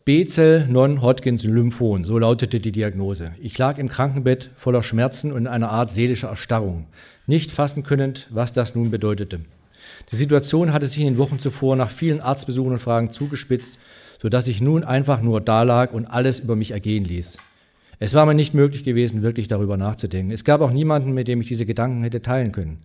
B-Zell 0.09 0.67
Non-Hodgkins 0.69 1.45
Lymphom, 1.45 2.03
so 2.07 2.17
lautete 2.17 2.61
die 2.61 2.73
Diagnose. 2.73 3.33
Ich 3.43 3.59
lag 3.59 3.77
im 3.77 3.91
Krankenbett 3.91 4.49
voller 4.57 4.83
Schmerzen 4.83 5.33
und 5.33 5.41
in 5.41 5.47
einer 5.47 5.69
Art 5.69 5.91
seelischer 5.91 6.31
Erstarrung, 6.31 6.87
nicht 7.27 7.51
fassen 7.51 7.83
könnend, 7.83 8.27
was 8.31 8.53
das 8.53 8.75
nun 8.75 8.91
bedeutete. 8.91 9.41
Die 10.11 10.17
Situation 10.17 10.73
hatte 10.73 10.87
sich 10.87 11.01
in 11.01 11.09
den 11.09 11.19
Wochen 11.19 11.39
zuvor 11.39 11.77
nach 11.77 11.91
vielen 11.91 12.23
Arztbesuchen 12.23 12.73
und 12.73 12.79
Fragen 12.79 13.11
zugespitzt, 13.11 13.79
sodass 14.23 14.49
ich 14.49 14.63
nun 14.63 14.83
einfach 14.83 15.21
nur 15.21 15.43
dalag 15.43 15.93
und 15.93 16.07
alles 16.07 16.41
über 16.41 16.57
mich 16.57 16.71
ergehen 16.71 17.05
ließ. 17.05 17.37
Es 17.99 18.15
war 18.15 18.25
mir 18.25 18.33
nicht 18.33 18.55
möglich 18.55 18.85
gewesen, 18.85 19.21
wirklich 19.21 19.47
darüber 19.47 19.77
nachzudenken. 19.77 20.33
Es 20.33 20.45
gab 20.45 20.63
auch 20.63 20.73
niemanden, 20.73 21.13
mit 21.13 21.29
dem 21.29 21.43
ich 21.43 21.49
diese 21.49 21.67
Gedanken 21.67 22.03
hätte 22.03 22.23
teilen 22.23 22.53
können. 22.53 22.79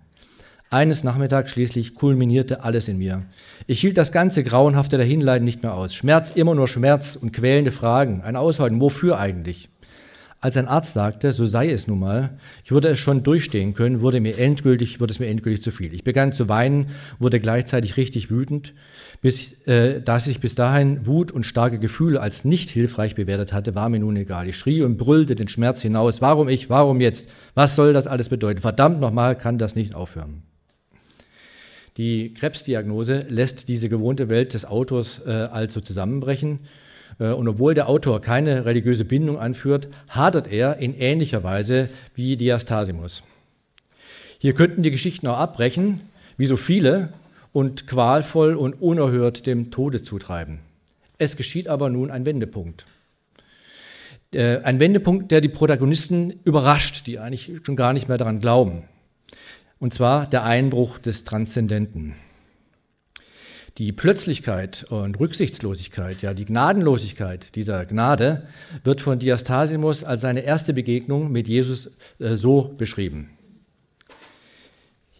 Eines 0.74 1.04
Nachmittags 1.04 1.52
schließlich 1.52 1.94
kulminierte 1.94 2.64
alles 2.64 2.88
in 2.88 2.98
mir. 2.98 3.28
Ich 3.68 3.80
hielt 3.80 3.96
das 3.96 4.12
ganze 4.12 4.44
grauenhafte 4.44 4.98
Dahinleiden 4.98 5.46
nicht 5.46 5.62
mehr 5.62 5.76
aus. 5.76 5.94
Schmerz, 5.94 6.32
immer 6.32 6.56
nur 6.56 6.68
Schmerz 6.68 7.16
und 7.16 7.32
quälende 7.32 7.72
Fragen. 7.72 8.22
Ein 8.24 8.36
Aushalten, 8.36 8.82
wofür 8.82 9.20
eigentlich? 9.20 9.70
Als 10.42 10.58
ein 10.58 10.68
Arzt 10.68 10.94
sagte, 10.94 11.32
so 11.32 11.46
sei 11.46 11.70
es 11.70 11.86
nun 11.86 12.00
mal, 12.00 12.40
ich 12.64 12.72
würde 12.72 12.88
es 12.88 12.98
schon 12.98 13.22
durchstehen 13.22 13.76
können, 13.76 14.02
wurde, 14.02 14.20
mir 14.20 14.40
endgültig, 14.40 15.00
wurde 15.00 15.14
es 15.14 15.20
mir 15.20 15.28
endgültig 15.28 15.62
zu 15.62 15.70
viel. 15.70 15.94
Ich 15.94 16.04
begann 16.04 16.32
zu 16.32 16.50
weinen, 16.50 16.88
wurde 17.20 17.40
gleichzeitig 17.40 17.96
richtig 17.96 18.32
wütend, 18.32 18.74
bis, 19.22 19.54
äh, 19.68 20.02
dass 20.02 20.26
ich 20.26 20.40
bis 20.40 20.56
dahin 20.56 21.06
Wut 21.06 21.32
und 21.32 21.46
starke 21.46 21.78
Gefühle 21.78 22.20
als 22.20 22.46
nicht 22.46 22.72
hilfreich 22.72 23.14
bewertet 23.14 23.54
hatte, 23.54 23.76
war 23.76 23.90
mir 23.90 24.00
nun 24.00 24.16
egal. 24.16 24.50
Ich 24.50 24.58
schrie 24.58 24.82
und 24.82 24.98
brüllte 24.98 25.36
den 25.36 25.50
Schmerz 25.50 25.84
hinaus. 25.84 26.20
Warum 26.20 26.50
ich? 26.50 26.72
Warum 26.72 27.00
jetzt? 27.00 27.30
Was 27.54 27.76
soll 27.76 27.94
das 27.94 28.08
alles 28.08 28.28
bedeuten? 28.28 28.60
Verdammt 28.60 29.00
nochmal, 29.02 29.38
kann 29.38 29.60
das 29.60 29.76
nicht 29.76 29.94
aufhören. 29.94 30.42
Die 31.98 32.34
Krebsdiagnose 32.34 33.26
lässt 33.30 33.68
diese 33.68 33.88
gewohnte 33.88 34.30
Welt 34.30 34.54
des 34.54 34.66
Autors 34.66 35.22
äh, 35.26 35.30
also 35.30 35.80
zusammenbrechen. 35.80 36.60
Äh, 37.20 37.30
und 37.30 37.48
obwohl 37.48 37.74
der 37.74 37.88
Autor 37.88 38.22
keine 38.22 38.66
religiöse 38.66 39.06
Bindung 39.06 39.38
anführt, 39.38 39.88
hadert 40.08 40.52
er 40.52 40.78
in 40.78 40.96
ähnlicher 40.98 41.44
Weise 41.44 41.90
wie 42.16 42.36
Diastasimus. 42.36 43.24
Hier 44.40 44.54
könnten 44.54 44.84
die 44.84 44.92
Geschichten 44.92 45.28
auch 45.28 45.38
abbrechen, 45.38 46.02
wie 46.38 46.48
so 46.48 46.58
viele, 46.58 47.14
und 47.52 47.86
qualvoll 47.86 48.56
und 48.56 48.82
unerhört 48.82 49.46
dem 49.46 49.70
Tode 49.70 50.02
zutreiben. 50.02 50.60
Es 51.20 51.38
geschieht 51.38 51.68
aber 51.68 51.90
nun 51.90 52.10
ein 52.10 52.26
Wendepunkt. 52.26 52.86
Äh, 54.34 54.58
ein 54.64 54.80
Wendepunkt, 54.80 55.32
der 55.32 55.42
die 55.42 55.50
Protagonisten 55.50 56.34
überrascht, 56.44 57.06
die 57.06 57.20
eigentlich 57.20 57.52
schon 57.64 57.76
gar 57.76 57.94
nicht 57.94 58.08
mehr 58.08 58.18
daran 58.18 58.40
glauben. 58.40 58.84
Und 59.84 59.94
zwar 59.94 60.28
der 60.28 60.46
Einbruch 60.46 60.98
des 60.98 61.26
Transzendenten. 61.26 62.14
Die 63.78 63.92
Plötzlichkeit 63.92 64.86
und 64.86 65.20
Rücksichtslosigkeit, 65.20 66.22
ja 66.22 66.34
die 66.34 66.46
Gnadenlosigkeit 66.46 67.54
dieser 67.56 67.86
Gnade 67.86 68.48
wird 68.86 69.02
von 69.02 69.20
Diastasimus 69.20 70.06
als 70.06 70.22
seine 70.22 70.40
erste 70.46 70.74
Begegnung 70.74 71.34
mit 71.34 71.50
Jesus 71.50 71.92
äh, 72.20 72.36
so 72.36 72.74
beschrieben. 72.78 73.32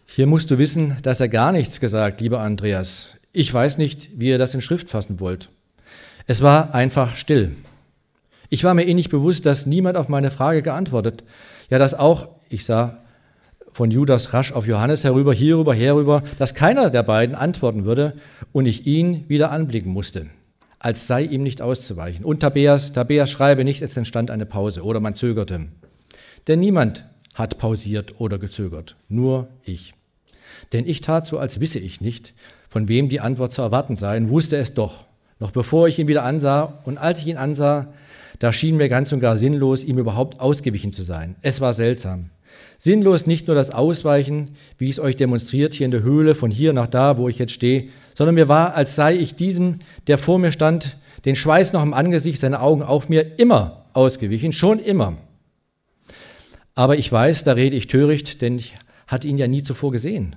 Hier 0.06 0.26
musst 0.26 0.50
du 0.50 0.56
wissen, 0.56 0.96
dass 1.02 1.20
er 1.20 1.28
gar 1.28 1.52
nichts 1.52 1.78
gesagt, 1.78 2.22
lieber 2.22 2.40
Andreas. 2.40 3.08
Ich 3.34 3.52
weiß 3.52 3.76
nicht, 3.76 4.18
wie 4.18 4.30
ihr 4.30 4.38
das 4.38 4.54
in 4.54 4.62
Schrift 4.62 4.88
fassen 4.88 5.20
wollt. 5.20 5.50
Es 6.26 6.40
war 6.40 6.74
einfach 6.74 7.16
still. 7.16 7.54
Ich 8.48 8.64
war 8.64 8.72
mir 8.72 8.86
eh 8.86 8.94
nicht 8.94 9.10
bewusst, 9.10 9.44
dass 9.44 9.66
niemand 9.66 9.98
auf 9.98 10.08
meine 10.08 10.30
Frage 10.30 10.62
geantwortet. 10.62 11.22
Ja, 11.68 11.78
dass 11.78 11.92
auch, 11.92 12.28
ich 12.48 12.64
sah 12.64 13.03
von 13.74 13.90
Judas 13.90 14.32
rasch 14.32 14.52
auf 14.52 14.68
Johannes 14.68 15.02
herüber, 15.02 15.34
hierüber, 15.34 15.74
herüber, 15.74 16.22
dass 16.38 16.54
keiner 16.54 16.90
der 16.90 17.02
beiden 17.02 17.34
antworten 17.34 17.84
würde 17.84 18.14
und 18.52 18.66
ich 18.66 18.86
ihn 18.86 19.24
wieder 19.28 19.50
anblicken 19.50 19.92
musste, 19.92 20.26
als 20.78 21.08
sei 21.08 21.24
ihm 21.24 21.42
nicht 21.42 21.60
auszuweichen. 21.60 22.24
Und 22.24 22.38
Tabeas, 22.38 22.92
Tabeas 22.92 23.28
schreibe 23.30 23.64
nicht, 23.64 23.82
es 23.82 23.96
entstand 23.96 24.30
eine 24.30 24.46
Pause 24.46 24.82
oder 24.82 25.00
man 25.00 25.14
zögerte. 25.14 25.66
Denn 26.46 26.60
niemand 26.60 27.04
hat 27.34 27.58
pausiert 27.58 28.20
oder 28.20 28.38
gezögert, 28.38 28.94
nur 29.08 29.48
ich. 29.64 29.94
Denn 30.72 30.86
ich 30.86 31.00
tat 31.00 31.26
so, 31.26 31.38
als 31.38 31.58
wisse 31.58 31.80
ich 31.80 32.00
nicht, 32.00 32.32
von 32.70 32.86
wem 32.86 33.08
die 33.08 33.18
Antwort 33.18 33.50
zu 33.50 33.62
erwarten 33.62 33.96
sei, 33.96 34.16
und 34.18 34.28
wusste 34.28 34.56
es 34.56 34.74
doch, 34.74 35.04
noch 35.40 35.50
bevor 35.50 35.88
ich 35.88 35.98
ihn 35.98 36.06
wieder 36.06 36.22
ansah. 36.22 36.78
Und 36.84 36.96
als 36.96 37.18
ich 37.18 37.26
ihn 37.26 37.38
ansah, 37.38 37.88
da 38.38 38.52
schien 38.52 38.76
mir 38.76 38.88
ganz 38.88 39.12
und 39.12 39.18
gar 39.18 39.36
sinnlos, 39.36 39.82
ihm 39.82 39.98
überhaupt 39.98 40.38
ausgewichen 40.38 40.92
zu 40.92 41.02
sein. 41.02 41.34
Es 41.42 41.60
war 41.60 41.72
seltsam. 41.72 42.30
Sinnlos 42.78 43.26
nicht 43.26 43.46
nur 43.46 43.56
das 43.56 43.70
Ausweichen, 43.70 44.50
wie 44.78 44.86
ich 44.86 44.92
es 44.92 45.00
euch 45.00 45.16
demonstriert 45.16 45.74
hier 45.74 45.84
in 45.84 45.90
der 45.90 46.02
Höhle, 46.02 46.34
von 46.34 46.50
hier 46.50 46.72
nach 46.72 46.86
da, 46.86 47.16
wo 47.16 47.28
ich 47.28 47.38
jetzt 47.38 47.52
stehe, 47.52 47.88
sondern 48.14 48.34
mir 48.34 48.48
war, 48.48 48.74
als 48.74 48.94
sei 48.94 49.16
ich 49.16 49.34
diesem, 49.34 49.78
der 50.06 50.18
vor 50.18 50.38
mir 50.38 50.52
stand, 50.52 50.96
den 51.24 51.36
Schweiß 51.36 51.72
noch 51.72 51.82
im 51.82 51.94
Angesicht, 51.94 52.40
seine 52.40 52.60
Augen 52.60 52.82
auf 52.82 53.08
mir, 53.08 53.38
immer 53.38 53.86
ausgewichen, 53.92 54.52
schon 54.52 54.78
immer. 54.78 55.16
Aber 56.74 56.96
ich 56.96 57.10
weiß, 57.10 57.44
da 57.44 57.52
rede 57.52 57.76
ich 57.76 57.86
töricht, 57.86 58.42
denn 58.42 58.58
ich 58.58 58.74
hatte 59.06 59.28
ihn 59.28 59.38
ja 59.38 59.46
nie 59.46 59.62
zuvor 59.62 59.92
gesehen. 59.92 60.36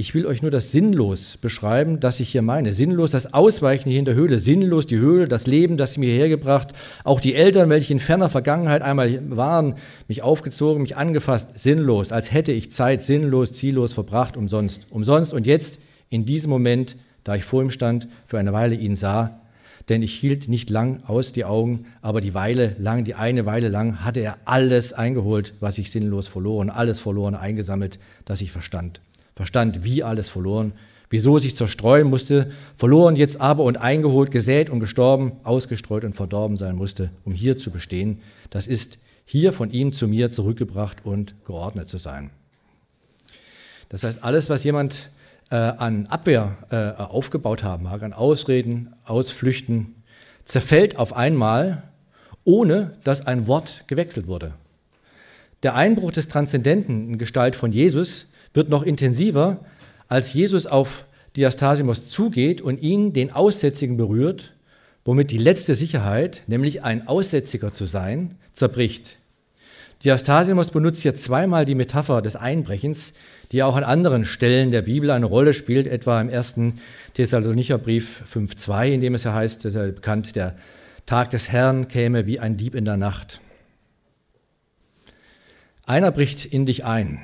Ich 0.00 0.14
will 0.14 0.24
euch 0.24 0.40
nur 0.40 0.50
das 0.50 0.72
sinnlos 0.72 1.36
beschreiben, 1.36 2.00
das 2.00 2.20
ich 2.20 2.30
hier 2.30 2.40
meine. 2.40 2.72
Sinnlos 2.72 3.10
das 3.10 3.34
Ausweichen 3.34 3.90
hier 3.90 3.98
in 3.98 4.06
der 4.06 4.14
Höhle, 4.14 4.38
sinnlos 4.38 4.86
die 4.86 4.96
Höhle, 4.96 5.28
das 5.28 5.46
Leben, 5.46 5.76
das 5.76 5.92
sie 5.92 6.00
mir 6.00 6.10
hergebracht, 6.10 6.72
auch 7.04 7.20
die 7.20 7.34
Eltern, 7.34 7.68
welche 7.68 7.92
in 7.92 7.98
ferner 7.98 8.30
Vergangenheit 8.30 8.80
einmal 8.80 9.20
waren, 9.28 9.74
mich 10.08 10.22
aufgezogen, 10.22 10.80
mich 10.80 10.96
angefasst, 10.96 11.50
sinnlos, 11.60 12.12
als 12.12 12.32
hätte 12.32 12.50
ich 12.50 12.72
Zeit 12.72 13.02
sinnlos, 13.02 13.52
ziellos 13.52 13.92
verbracht, 13.92 14.38
umsonst. 14.38 14.86
Umsonst 14.88 15.34
und 15.34 15.46
jetzt, 15.46 15.80
in 16.08 16.24
diesem 16.24 16.48
Moment, 16.48 16.96
da 17.22 17.34
ich 17.34 17.44
vor 17.44 17.62
ihm 17.62 17.70
stand, 17.70 18.08
für 18.26 18.38
eine 18.38 18.54
Weile 18.54 18.76
ihn 18.76 18.96
sah, 18.96 19.42
denn 19.90 20.00
ich 20.00 20.14
hielt 20.14 20.48
nicht 20.48 20.70
lang 20.70 21.02
aus 21.08 21.32
die 21.32 21.44
Augen, 21.44 21.84
aber 22.00 22.22
die 22.22 22.32
Weile 22.32 22.74
lang, 22.78 23.04
die 23.04 23.16
eine 23.16 23.44
Weile 23.44 23.68
lang, 23.68 24.02
hatte 24.02 24.20
er 24.20 24.38
alles 24.46 24.94
eingeholt, 24.94 25.52
was 25.60 25.76
ich 25.76 25.90
sinnlos 25.90 26.26
verloren, 26.26 26.70
alles 26.70 27.00
verloren, 27.00 27.34
eingesammelt, 27.34 27.98
das 28.24 28.40
ich 28.40 28.50
verstand 28.50 29.02
verstand, 29.40 29.84
wie 29.84 30.02
alles 30.04 30.28
verloren, 30.28 30.74
wieso 31.08 31.38
sich 31.38 31.56
zerstreuen 31.56 32.06
musste, 32.06 32.50
verloren 32.76 33.16
jetzt 33.16 33.40
aber 33.40 33.64
und 33.64 33.78
eingeholt, 33.78 34.30
gesät 34.30 34.68
und 34.68 34.80
gestorben, 34.80 35.32
ausgestreut 35.44 36.04
und 36.04 36.14
verdorben 36.14 36.58
sein 36.58 36.76
musste, 36.76 37.08
um 37.24 37.32
hier 37.32 37.56
zu 37.56 37.70
bestehen. 37.70 38.20
Das 38.50 38.66
ist 38.66 38.98
hier 39.24 39.54
von 39.54 39.70
ihm 39.70 39.94
zu 39.94 40.08
mir 40.08 40.30
zurückgebracht 40.30 40.98
und 41.04 41.34
geordnet 41.46 41.88
zu 41.88 41.96
sein. 41.96 42.28
Das 43.88 44.04
heißt, 44.04 44.22
alles, 44.22 44.50
was 44.50 44.62
jemand 44.62 45.08
äh, 45.50 45.54
an 45.54 46.06
Abwehr 46.08 46.58
äh, 46.70 47.00
aufgebaut 47.00 47.64
haben 47.64 47.84
mag, 47.84 48.02
an 48.02 48.12
Ausreden, 48.12 48.92
Ausflüchten, 49.06 49.94
zerfällt 50.44 50.98
auf 50.98 51.16
einmal, 51.16 51.84
ohne 52.44 52.98
dass 53.04 53.26
ein 53.26 53.46
Wort 53.46 53.84
gewechselt 53.86 54.26
wurde. 54.26 54.52
Der 55.62 55.76
Einbruch 55.76 56.12
des 56.12 56.28
Transzendenten 56.28 57.08
in 57.08 57.16
Gestalt 57.16 57.56
von 57.56 57.72
Jesus 57.72 58.26
wird 58.54 58.68
noch 58.68 58.82
intensiver, 58.82 59.64
als 60.08 60.32
Jesus 60.32 60.66
auf 60.66 61.06
Diastasimos 61.36 62.06
zugeht 62.06 62.60
und 62.60 62.82
ihn, 62.82 63.12
den 63.12 63.32
Aussätzigen, 63.32 63.96
berührt, 63.96 64.52
womit 65.04 65.30
die 65.30 65.38
letzte 65.38 65.74
Sicherheit, 65.74 66.42
nämlich 66.46 66.82
ein 66.82 67.06
Aussätziger 67.06 67.70
zu 67.70 67.84
sein, 67.84 68.36
zerbricht. 68.52 69.16
Diastasimos 70.04 70.70
benutzt 70.70 71.02
hier 71.02 71.14
zweimal 71.14 71.64
die 71.64 71.74
Metapher 71.74 72.22
des 72.22 72.34
Einbrechens, 72.34 73.12
die 73.52 73.62
auch 73.62 73.76
an 73.76 73.84
anderen 73.84 74.24
Stellen 74.24 74.70
der 74.70 74.82
Bibel 74.82 75.10
eine 75.10 75.26
Rolle 75.26 75.52
spielt, 75.52 75.86
etwa 75.86 76.20
im 76.20 76.30
ersten 76.30 76.80
Thessalonicher 77.14 77.78
Brief 77.78 78.22
5,2, 78.32 78.88
in 78.92 79.00
dem 79.00 79.14
es 79.14 79.24
ja 79.24 79.34
heißt, 79.34 79.64
das 79.64 79.74
ist 79.74 79.94
bekannt, 79.96 80.36
der 80.36 80.56
Tag 81.04 81.30
des 81.30 81.50
Herrn 81.50 81.88
käme 81.88 82.26
wie 82.26 82.40
ein 82.40 82.56
Dieb 82.56 82.74
in 82.74 82.84
der 82.84 82.96
Nacht. 82.96 83.40
Einer 85.86 86.12
bricht 86.12 86.46
in 86.46 86.66
dich 86.66 86.84
ein. 86.84 87.20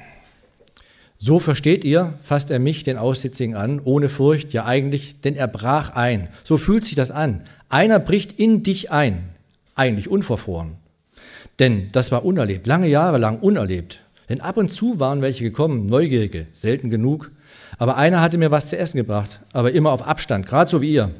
So 1.18 1.40
versteht 1.40 1.84
ihr, 1.84 2.14
fasst 2.22 2.50
er 2.50 2.58
mich, 2.58 2.82
den 2.82 2.98
Aussitzigen, 2.98 3.54
an, 3.54 3.80
ohne 3.82 4.08
Furcht, 4.08 4.52
ja 4.52 4.66
eigentlich, 4.66 5.20
denn 5.22 5.34
er 5.34 5.48
brach 5.48 5.90
ein. 5.90 6.28
So 6.44 6.58
fühlt 6.58 6.84
sich 6.84 6.94
das 6.94 7.10
an. 7.10 7.44
Einer 7.68 7.98
bricht 7.98 8.32
in 8.32 8.62
dich 8.62 8.90
ein, 8.90 9.30
eigentlich 9.74 10.08
unverfroren. 10.08 10.72
Denn 11.58 11.88
das 11.92 12.12
war 12.12 12.24
unerlebt, 12.24 12.66
lange 12.66 12.88
Jahre 12.88 13.16
lang 13.16 13.38
unerlebt. 13.38 14.00
Denn 14.28 14.40
ab 14.40 14.58
und 14.58 14.70
zu 14.70 15.00
waren 15.00 15.22
welche 15.22 15.42
gekommen, 15.42 15.86
Neugierige, 15.86 16.46
selten 16.52 16.90
genug. 16.90 17.30
Aber 17.78 17.96
einer 17.96 18.20
hatte 18.20 18.36
mir 18.36 18.50
was 18.50 18.66
zu 18.66 18.76
essen 18.76 18.98
gebracht, 18.98 19.40
aber 19.52 19.72
immer 19.72 19.92
auf 19.92 20.06
Abstand, 20.06 20.46
gerade 20.46 20.70
so 20.70 20.82
wie 20.82 20.92
ihr. 20.92 21.10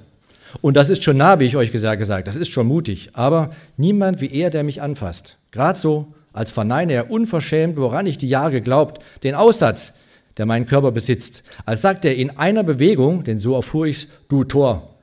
Und 0.60 0.76
das 0.76 0.90
ist 0.90 1.04
schon 1.04 1.16
nah, 1.16 1.40
wie 1.40 1.44
ich 1.44 1.56
euch 1.56 1.72
gesagt 1.72 2.02
habe, 2.08 2.22
das 2.22 2.36
ist 2.36 2.50
schon 2.50 2.66
mutig. 2.66 3.10
Aber 3.14 3.50
niemand 3.76 4.20
wie 4.20 4.32
er, 4.32 4.50
der 4.50 4.62
mich 4.62 4.82
anfasst. 4.82 5.38
Gerade 5.50 5.78
so, 5.78 6.12
als 6.36 6.50
verneine 6.50 6.92
er 6.92 7.10
unverschämt, 7.10 7.76
woran 7.76 8.06
ich 8.06 8.18
die 8.18 8.28
Jahre 8.28 8.52
geglaubt, 8.52 9.02
den 9.22 9.34
Aussatz, 9.34 9.92
der 10.36 10.44
meinen 10.44 10.66
Körper 10.66 10.92
besitzt, 10.92 11.42
als 11.64 11.80
sagt 11.80 12.04
er 12.04 12.16
in 12.16 12.36
einer 12.36 12.62
Bewegung, 12.62 13.24
denn 13.24 13.38
so 13.38 13.54
erfuhr 13.54 13.86
ich's, 13.86 14.06
du 14.28 14.44
Tor, 14.44 14.94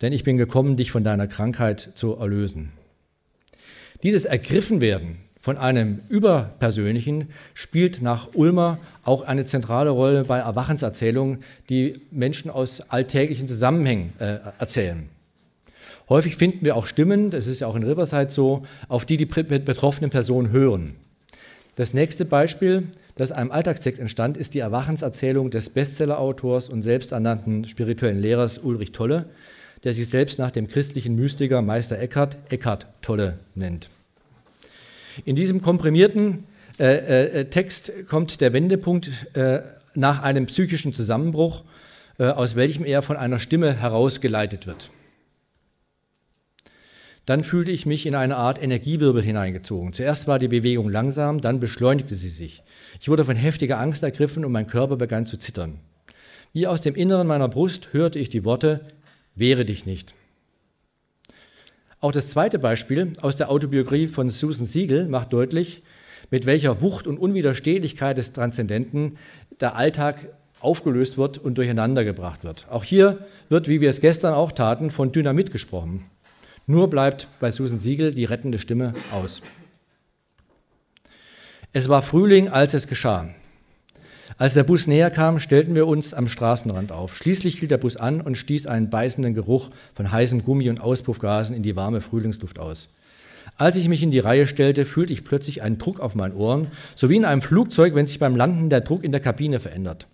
denn 0.00 0.12
ich 0.12 0.22
bin 0.22 0.36
gekommen, 0.36 0.76
dich 0.76 0.92
von 0.92 1.02
deiner 1.02 1.26
Krankheit 1.26 1.90
zu 1.94 2.14
erlösen. 2.14 2.72
Dieses 4.04 4.26
Ergriffenwerden 4.26 5.16
von 5.40 5.58
einem 5.58 6.00
Überpersönlichen 6.08 7.30
spielt 7.54 8.00
nach 8.00 8.28
Ulmer 8.34 8.78
auch 9.02 9.22
eine 9.22 9.44
zentrale 9.46 9.90
Rolle 9.90 10.24
bei 10.24 10.38
Erwachenserzählungen, 10.38 11.42
die 11.68 12.00
Menschen 12.10 12.50
aus 12.50 12.80
alltäglichen 12.80 13.48
Zusammenhängen 13.48 14.12
äh, 14.20 14.38
erzählen. 14.58 15.08
Häufig 16.08 16.36
finden 16.36 16.64
wir 16.64 16.76
auch 16.76 16.86
Stimmen, 16.86 17.30
das 17.30 17.46
ist 17.46 17.60
ja 17.60 17.66
auch 17.66 17.76
in 17.76 17.82
Riverside 17.82 18.30
so, 18.30 18.64
auf 18.88 19.04
die 19.04 19.16
die 19.16 19.24
betroffenen 19.24 20.10
Personen 20.10 20.50
hören. 20.50 20.96
Das 21.76 21.94
nächste 21.94 22.24
Beispiel, 22.24 22.88
das 23.16 23.32
einem 23.32 23.50
Alltagstext 23.50 24.00
entstand, 24.00 24.36
ist 24.36 24.54
die 24.54 24.58
Erwachenserzählung 24.58 25.50
des 25.50 25.70
Bestseller-Autors 25.70 26.68
und 26.68 26.82
selbsternannten 26.82 27.66
spirituellen 27.68 28.20
Lehrers 28.20 28.58
Ulrich 28.58 28.92
Tolle, 28.92 29.26
der 29.82 29.92
sich 29.92 30.08
selbst 30.08 30.38
nach 30.38 30.50
dem 30.50 30.68
christlichen 30.68 31.16
Mystiker 31.16 31.62
Meister 31.62 31.98
Eckhart 31.98 32.36
Eckhart 32.50 32.86
Tolle 33.02 33.38
nennt. 33.54 33.88
In 35.24 35.36
diesem 35.36 35.62
komprimierten 35.62 36.44
äh, 36.78 37.40
äh, 37.40 37.44
Text 37.46 37.92
kommt 38.08 38.40
der 38.40 38.52
Wendepunkt 38.52 39.10
äh, 39.34 39.60
nach 39.94 40.22
einem 40.22 40.46
psychischen 40.46 40.92
Zusammenbruch, 40.92 41.62
äh, 42.18 42.24
aus 42.24 42.56
welchem 42.56 42.84
er 42.84 43.02
von 43.02 43.16
einer 43.16 43.38
Stimme 43.38 43.74
herausgeleitet 43.74 44.66
wird. 44.66 44.90
Dann 47.26 47.42
fühlte 47.42 47.70
ich 47.70 47.86
mich 47.86 48.04
in 48.04 48.14
eine 48.14 48.36
Art 48.36 48.62
Energiewirbel 48.62 49.22
hineingezogen. 49.22 49.92
Zuerst 49.92 50.28
war 50.28 50.38
die 50.38 50.48
Bewegung 50.48 50.90
langsam, 50.90 51.40
dann 51.40 51.60
beschleunigte 51.60 52.16
sie 52.16 52.28
sich. 52.28 52.62
Ich 53.00 53.08
wurde 53.08 53.24
von 53.24 53.36
heftiger 53.36 53.80
Angst 53.80 54.02
ergriffen 54.02 54.44
und 54.44 54.52
mein 54.52 54.66
Körper 54.66 54.96
begann 54.96 55.24
zu 55.24 55.38
zittern. 55.38 55.78
Wie 56.52 56.66
aus 56.66 56.82
dem 56.82 56.94
Inneren 56.94 57.26
meiner 57.26 57.48
Brust 57.48 57.88
hörte 57.92 58.18
ich 58.18 58.28
die 58.28 58.44
Worte, 58.44 58.80
wehre 59.34 59.64
dich 59.64 59.86
nicht. 59.86 60.14
Auch 62.00 62.12
das 62.12 62.26
zweite 62.26 62.58
Beispiel 62.58 63.14
aus 63.22 63.36
der 63.36 63.50
Autobiografie 63.50 64.08
von 64.08 64.28
Susan 64.28 64.66
Siegel 64.66 65.08
macht 65.08 65.32
deutlich, 65.32 65.82
mit 66.30 66.44
welcher 66.44 66.82
Wucht 66.82 67.06
und 67.06 67.18
Unwiderstehlichkeit 67.18 68.18
des 68.18 68.32
Transzendenten 68.32 69.16
der 69.60 69.76
Alltag 69.76 70.28
aufgelöst 70.60 71.16
wird 71.16 71.38
und 71.38 71.56
durcheinandergebracht 71.56 72.44
wird. 72.44 72.66
Auch 72.70 72.84
hier 72.84 73.26
wird, 73.48 73.68
wie 73.68 73.80
wir 73.80 73.88
es 73.88 74.00
gestern 74.00 74.34
auch 74.34 74.52
taten, 74.52 74.90
von 74.90 75.12
Dynamit 75.12 75.50
gesprochen. 75.50 76.04
Nur 76.66 76.88
bleibt 76.88 77.28
bei 77.40 77.50
Susan 77.50 77.78
Siegel 77.78 78.14
die 78.14 78.24
rettende 78.24 78.58
Stimme 78.58 78.94
aus. 79.12 79.42
Es 81.74 81.90
war 81.90 82.00
Frühling, 82.00 82.48
als 82.48 82.72
es 82.72 82.88
geschah. 82.88 83.28
Als 84.38 84.54
der 84.54 84.64
Bus 84.64 84.86
näher 84.86 85.10
kam, 85.10 85.38
stellten 85.40 85.74
wir 85.74 85.86
uns 85.86 86.14
am 86.14 86.26
Straßenrand 86.26 86.90
auf. 86.90 87.16
Schließlich 87.16 87.58
hielt 87.58 87.70
der 87.70 87.78
Bus 87.78 87.98
an 87.98 88.22
und 88.22 88.36
stieß 88.36 88.66
einen 88.66 88.88
beißenden 88.88 89.34
Geruch 89.34 89.70
von 89.94 90.10
heißem 90.10 90.42
Gummi 90.42 90.70
und 90.70 90.80
Auspuffgasen 90.80 91.54
in 91.54 91.62
die 91.62 91.76
warme 91.76 92.00
Frühlingsluft 92.00 92.58
aus. 92.58 92.88
Als 93.58 93.76
ich 93.76 93.88
mich 93.88 94.02
in 94.02 94.10
die 94.10 94.18
Reihe 94.18 94.46
stellte, 94.46 94.86
fühlte 94.86 95.12
ich 95.12 95.22
plötzlich 95.22 95.62
einen 95.62 95.76
Druck 95.76 96.00
auf 96.00 96.14
meinen 96.14 96.34
Ohren, 96.34 96.68
so 96.94 97.10
wie 97.10 97.16
in 97.16 97.26
einem 97.26 97.42
Flugzeug, 97.42 97.94
wenn 97.94 98.06
sich 98.06 98.18
beim 98.18 98.36
Landen 98.36 98.70
der 98.70 98.80
Druck 98.80 99.04
in 99.04 99.12
der 99.12 99.20
Kabine 99.20 99.60
verändert. 99.60 100.08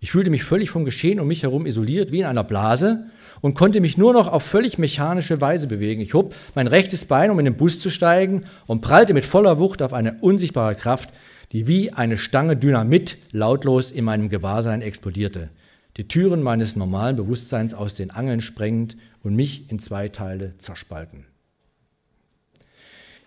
Ich 0.00 0.12
fühlte 0.12 0.30
mich 0.30 0.44
völlig 0.44 0.70
vom 0.70 0.84
Geschehen 0.84 1.18
um 1.18 1.26
mich 1.26 1.42
herum 1.42 1.66
isoliert, 1.66 2.12
wie 2.12 2.20
in 2.20 2.26
einer 2.26 2.44
Blase, 2.44 3.06
und 3.46 3.54
konnte 3.54 3.80
mich 3.80 3.96
nur 3.96 4.12
noch 4.12 4.26
auf 4.26 4.42
völlig 4.42 4.76
mechanische 4.76 5.40
Weise 5.40 5.68
bewegen. 5.68 6.00
Ich 6.00 6.14
hob 6.14 6.34
mein 6.56 6.66
rechtes 6.66 7.04
Bein, 7.04 7.30
um 7.30 7.38
in 7.38 7.44
den 7.44 7.56
Bus 7.56 7.78
zu 7.78 7.90
steigen, 7.90 8.46
und 8.66 8.80
prallte 8.80 9.14
mit 9.14 9.24
voller 9.24 9.60
Wucht 9.60 9.82
auf 9.82 9.92
eine 9.92 10.14
unsichtbare 10.20 10.74
Kraft, 10.74 11.10
die 11.52 11.68
wie 11.68 11.92
eine 11.92 12.18
Stange 12.18 12.56
Dynamit 12.56 13.18
lautlos 13.30 13.92
in 13.92 14.04
meinem 14.04 14.30
Gewahrsein 14.30 14.82
explodierte, 14.82 15.50
die 15.96 16.08
Türen 16.08 16.42
meines 16.42 16.74
normalen 16.74 17.14
Bewusstseins 17.14 17.72
aus 17.72 17.94
den 17.94 18.10
Angeln 18.10 18.40
sprengend 18.40 18.96
und 19.22 19.36
mich 19.36 19.70
in 19.70 19.78
zwei 19.78 20.08
Teile 20.08 20.58
zerspalten. 20.58 21.24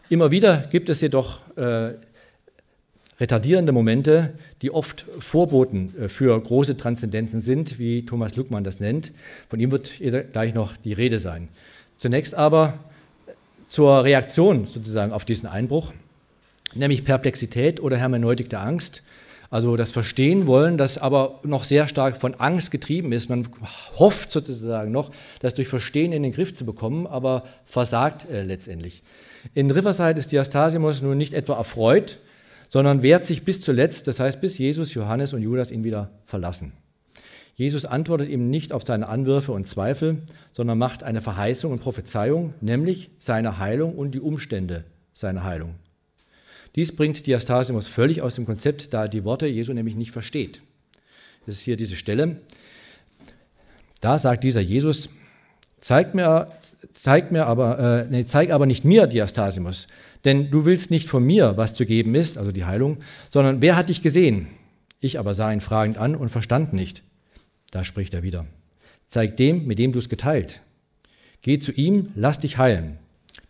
Immer 0.09 0.31
wieder 0.31 0.67
gibt 0.69 0.89
es 0.89 0.99
jedoch 0.99 1.39
äh, 1.55 1.93
retardierende 3.19 3.71
Momente, 3.71 4.33
die 4.61 4.71
oft 4.71 5.05
Vorboten 5.19 5.93
äh, 5.99 6.09
für 6.09 6.39
große 6.39 6.77
Transzendenzen 6.77 7.41
sind, 7.41 7.79
wie 7.79 8.05
Thomas 8.05 8.35
Luckmann 8.35 8.63
das 8.63 8.79
nennt. 8.79 9.11
Von 9.47 9.59
ihm 9.59 9.71
wird 9.71 9.91
gleich 10.31 10.53
noch 10.53 10.77
die 10.77 10.93
Rede 10.93 11.19
sein. 11.19 11.49
Zunächst 11.97 12.33
aber 12.33 12.79
zur 13.67 14.03
Reaktion 14.03 14.67
sozusagen 14.67 15.11
auf 15.11 15.25
diesen 15.25 15.47
Einbruch 15.47 15.93
nämlich 16.73 17.03
Perplexität 17.03 17.79
oder 17.81 17.97
Hermeneutik 17.97 18.49
der 18.49 18.61
Angst. 18.61 19.03
Also 19.51 19.77
das 19.77 19.91
Verstehen 19.91 20.45
wollen, 20.45 20.77
das 20.77 20.99
aber 20.99 21.39
noch 21.43 21.63
sehr 21.63 21.87
stark 21.87 22.17
von 22.17 22.35
Angst 22.35 22.69
getrieben 22.69 23.11
ist. 23.11 23.29
Man 23.29 23.47
hofft 23.97 24.31
sozusagen 24.31 24.91
noch, 24.91 25.09
das 25.39 25.55
durch 25.55 25.67
Verstehen 25.67 26.11
in 26.11 26.21
den 26.21 26.31
Griff 26.31 26.53
zu 26.53 26.65
bekommen, 26.65 27.07
aber 27.07 27.45
versagt 27.65 28.29
äh, 28.29 28.43
letztendlich. 28.43 29.01
In 29.55 29.71
Riverside 29.71 30.19
ist 30.19 30.31
Diastasimus 30.31 31.01
nun 31.01 31.17
nicht 31.17 31.33
etwa 31.33 31.53
erfreut, 31.57 32.19
sondern 32.69 33.01
wehrt 33.01 33.25
sich 33.25 33.43
bis 33.43 33.59
zuletzt, 33.59 34.07
das 34.07 34.19
heißt 34.19 34.39
bis 34.39 34.57
Jesus, 34.57 34.93
Johannes 34.93 35.33
und 35.33 35.41
Judas 35.41 35.71
ihn 35.71 35.83
wieder 35.83 36.11
verlassen. 36.25 36.71
Jesus 37.55 37.83
antwortet 37.83 38.29
ihm 38.29 38.49
nicht 38.49 38.71
auf 38.71 38.85
seine 38.85 39.09
Anwürfe 39.09 39.51
und 39.51 39.67
Zweifel, 39.67 40.19
sondern 40.53 40.77
macht 40.77 41.03
eine 41.03 41.19
Verheißung 41.19 41.73
und 41.73 41.81
Prophezeiung, 41.81 42.53
nämlich 42.61 43.09
seine 43.19 43.59
Heilung 43.59 43.95
und 43.95 44.11
die 44.11 44.21
Umstände 44.21 44.85
seiner 45.13 45.43
Heilung. 45.43 45.75
Dies 46.75 46.95
bringt 46.95 47.27
Diastasimus 47.27 47.87
völlig 47.87 48.21
aus 48.21 48.35
dem 48.35 48.45
Konzept, 48.45 48.93
da 48.93 49.03
er 49.03 49.09
die 49.09 49.25
Worte 49.25 49.47
Jesu 49.47 49.73
nämlich 49.73 49.95
nicht 49.95 50.11
versteht. 50.11 50.61
Das 51.45 51.55
ist 51.55 51.61
hier 51.61 51.75
diese 51.75 51.95
Stelle. 51.97 52.37
Da 54.01 54.17
sagt 54.17 54.45
dieser 54.45 54.61
Jesus, 54.61 55.09
zeig 55.81 56.15
mir, 56.15 56.51
zeig 56.93 57.31
mir 57.31 57.45
aber, 57.47 57.79
äh, 57.79 58.07
nee, 58.09 58.25
zeig 58.25 58.51
aber 58.51 58.67
nicht 58.67 58.85
mir, 58.85 59.07
Diastasimus, 59.07 59.87
denn 60.25 60.51
du 60.51 60.65
willst 60.65 60.91
nicht 60.91 61.07
von 61.07 61.23
mir, 61.23 61.57
was 61.57 61.75
zu 61.75 61.85
geben 61.85 62.15
ist, 62.15 62.37
also 62.37 62.51
die 62.51 62.65
Heilung, 62.65 62.97
sondern 63.29 63.61
wer 63.61 63.75
hat 63.75 63.89
dich 63.89 64.01
gesehen? 64.01 64.47
Ich 64.99 65.17
aber 65.19 65.33
sah 65.33 65.51
ihn 65.51 65.61
fragend 65.61 65.97
an 65.97 66.15
und 66.15 66.29
verstand 66.29 66.73
nicht. 66.73 67.03
Da 67.71 67.83
spricht 67.83 68.13
er 68.13 68.23
wieder. 68.23 68.45
Zeig 69.07 69.37
dem, 69.37 69.65
mit 69.65 69.79
dem 69.79 69.91
du 69.91 69.99
es 69.99 70.09
geteilt. 70.09 70.61
Geh 71.41 71.59
zu 71.59 71.71
ihm, 71.71 72.09
lass 72.15 72.39
dich 72.39 72.57
heilen. 72.57 72.97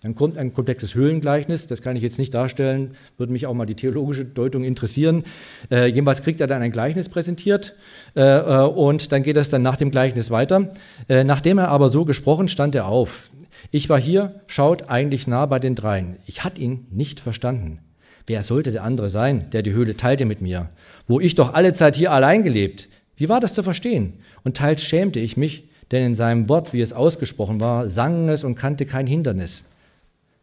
Dann 0.01 0.15
kommt 0.15 0.37
ein 0.37 0.53
komplexes 0.53 0.95
Höhlengleichnis, 0.95 1.67
das 1.67 1.81
kann 1.81 1.97
ich 1.97 2.03
jetzt 2.03 2.19
nicht 2.19 2.33
darstellen, 2.33 2.91
würde 3.17 3.33
mich 3.33 3.45
auch 3.47 3.53
mal 3.53 3.65
die 3.65 3.75
theologische 3.75 4.23
Deutung 4.23 4.63
interessieren. 4.63 5.23
Äh, 5.69 5.87
jedenfalls 5.87 6.23
kriegt 6.23 6.39
er 6.39 6.47
dann 6.47 6.61
ein 6.61 6.71
Gleichnis 6.71 7.09
präsentiert 7.09 7.75
äh, 8.15 8.21
äh, 8.21 8.65
und 8.65 9.11
dann 9.11 9.23
geht 9.23 9.35
es 9.35 9.49
dann 9.49 9.61
nach 9.61 9.75
dem 9.75 9.91
Gleichnis 9.91 10.31
weiter. 10.31 10.73
Äh, 11.09 11.25
nachdem 11.25 11.57
er 11.57 11.67
aber 11.67 11.89
so 11.89 12.05
gesprochen, 12.05 12.47
stand 12.47 12.75
er 12.75 12.87
auf. 12.87 13.29
Ich 13.71 13.89
war 13.89 13.99
hier, 13.99 14.41
schaut 14.47 14.89
eigentlich 14.89 15.27
nah 15.27 15.45
bei 15.45 15.59
den 15.59 15.75
dreien. 15.75 16.15
Ich 16.25 16.45
hatte 16.45 16.61
ihn 16.61 16.87
nicht 16.91 17.19
verstanden. 17.19 17.79
Wer 18.25 18.43
sollte 18.43 18.71
der 18.71 18.83
andere 18.83 19.09
sein, 19.09 19.49
der 19.51 19.63
die 19.63 19.73
Höhle 19.73 19.97
teilte 19.97 20.25
mit 20.25 20.39
mir? 20.39 20.69
Wo 21.07 21.19
ich 21.19 21.35
doch 21.35 21.53
alle 21.53 21.73
Zeit 21.73 21.97
hier 21.97 22.13
allein 22.13 22.43
gelebt. 22.43 22.87
Wie 23.17 23.27
war 23.27 23.41
das 23.41 23.53
zu 23.53 23.63
verstehen? 23.63 24.13
Und 24.45 24.55
teils 24.55 24.81
schämte 24.81 25.19
ich 25.19 25.35
mich, 25.35 25.67
denn 25.91 26.05
in 26.05 26.15
seinem 26.15 26.47
Wort, 26.47 26.71
wie 26.71 26.79
es 26.79 26.93
ausgesprochen 26.93 27.59
war, 27.59 27.89
sang 27.89 28.29
es 28.29 28.45
und 28.45 28.55
kannte 28.55 28.85
kein 28.85 29.07
Hindernis. 29.07 29.63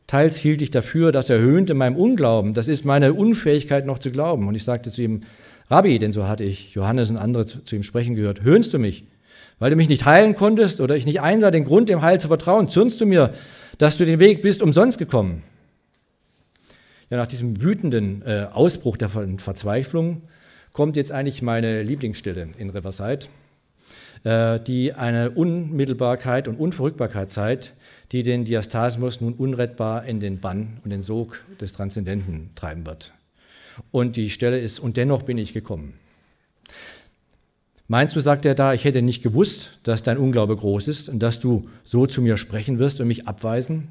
Teils 0.06 0.36
hielt 0.36 0.62
ich 0.62 0.70
dafür, 0.70 1.10
dass 1.10 1.30
er 1.30 1.38
höhnte 1.38 1.74
meinem 1.74 1.96
Unglauben. 1.96 2.54
Das 2.54 2.68
ist 2.68 2.84
meine 2.84 3.14
Unfähigkeit 3.14 3.86
noch 3.86 3.98
zu 3.98 4.10
glauben. 4.10 4.46
Und 4.46 4.54
ich 4.54 4.64
sagte 4.64 4.90
zu 4.90 5.02
ihm, 5.02 5.22
Rabbi, 5.68 5.98
denn 5.98 6.12
so 6.12 6.28
hatte 6.28 6.44
ich 6.44 6.74
Johannes 6.74 7.10
und 7.10 7.16
andere 7.16 7.44
zu, 7.46 7.74
ihm 7.74 7.82
sprechen 7.82 8.14
gehört, 8.14 8.42
höhnst 8.42 8.72
du 8.72 8.78
mich? 8.78 9.04
Weil 9.58 9.70
du 9.70 9.76
mich 9.76 9.88
nicht 9.88 10.04
heilen 10.04 10.34
konntest 10.34 10.80
oder 10.80 10.96
ich 10.96 11.06
nicht 11.06 11.20
einsah, 11.20 11.50
den 11.50 11.64
Grund, 11.64 11.88
dem 11.88 12.02
Heil 12.02 12.20
zu 12.20 12.28
vertrauen, 12.28 12.68
zürnst 12.68 13.00
du 13.00 13.06
mir, 13.06 13.32
dass 13.78 13.96
du 13.96 14.04
den 14.04 14.20
Weg 14.20 14.42
bist 14.42 14.62
umsonst 14.62 14.98
gekommen. 14.98 15.42
Ja, 17.10 17.16
nach 17.16 17.26
diesem 17.26 17.60
wütenden 17.60 18.22
äh, 18.22 18.46
Ausbruch 18.52 18.96
der 18.96 19.08
Verzweiflung 19.08 20.22
kommt 20.72 20.96
jetzt 20.96 21.10
eigentlich 21.10 21.40
meine 21.40 21.82
Lieblingsstelle 21.82 22.48
in 22.58 22.70
Riverside, 22.70 23.26
äh, 24.24 24.60
die 24.60 24.92
eine 24.92 25.30
Unmittelbarkeit 25.30 26.48
und 26.48 26.56
Unverrückbarkeit 26.56 27.30
zeigt, 27.30 27.74
die 28.12 28.22
den 28.22 28.44
Diastasmus 28.44 29.20
nun 29.20 29.34
unrettbar 29.34 30.04
in 30.04 30.20
den 30.20 30.40
Bann 30.40 30.78
und 30.84 30.90
den 30.90 31.02
Sog 31.02 31.44
des 31.60 31.72
Transzendenten 31.72 32.50
treiben 32.54 32.86
wird. 32.86 33.12
Und 33.90 34.16
die 34.16 34.30
Stelle 34.30 34.58
ist, 34.58 34.78
und 34.78 34.96
dennoch 34.96 35.22
bin 35.22 35.38
ich 35.38 35.52
gekommen. 35.52 35.94
Meinst 37.88 38.16
du, 38.16 38.20
sagt 38.20 38.44
er 38.44 38.54
da, 38.54 38.74
ich 38.74 38.84
hätte 38.84 39.02
nicht 39.02 39.22
gewusst, 39.22 39.78
dass 39.84 40.02
dein 40.02 40.18
Unglaube 40.18 40.56
groß 40.56 40.88
ist 40.88 41.08
und 41.08 41.20
dass 41.20 41.38
du 41.38 41.68
so 41.84 42.06
zu 42.06 42.20
mir 42.20 42.36
sprechen 42.36 42.78
wirst 42.78 43.00
und 43.00 43.08
mich 43.08 43.28
abweisen? 43.28 43.88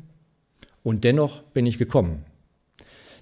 Und 0.83 1.03
dennoch 1.03 1.43
bin 1.43 1.65
ich 1.65 1.77
gekommen. 1.77 2.25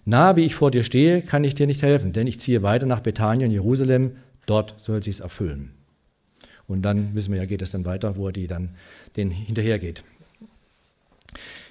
Nah 0.06 0.36
wie 0.36 0.42
ich 0.42 0.56
vor 0.56 0.72
dir 0.72 0.84
stehe, 0.84 1.22
kann 1.22 1.44
ich 1.44 1.56
dir 1.56 1.68
nicht 1.68 1.82
helfen, 1.82 2.12
denn 2.12 2.28
ich 2.28 2.40
ziehe 2.40 2.64
weiter 2.64 2.86
nach 2.86 3.00
Bethanien, 3.00 3.52
Jerusalem, 3.52 4.18
dort 4.46 4.74
soll 4.78 5.02
sich's 5.02 5.22
erfüllen. 5.22 5.74
Und 6.68 6.82
dann 6.82 7.14
wissen 7.14 7.34
wir 7.34 7.40
ja, 7.40 7.46
geht 7.46 7.62
es 7.62 7.72
dann 7.72 7.86
weiter, 7.86 8.18
wo 8.18 8.28
er 8.28 8.34
die 8.34 8.48
dann 8.48 8.70
den 9.16 9.30
hinterhergeht. 9.32 10.04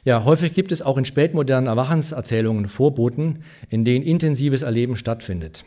Ja, 0.05 0.25
häufig 0.25 0.55
gibt 0.55 0.73
es 0.73 0.83
auch 0.83 0.99
in 0.99 1.05
spätmodernen 1.05 1.69
Erwachenserzählungen 1.69 2.69
Vorboten, 2.69 3.45
in 3.71 3.85
denen 3.85 4.05
intensives 4.05 4.63
Erleben 4.63 4.97
stattfindet. 4.97 5.65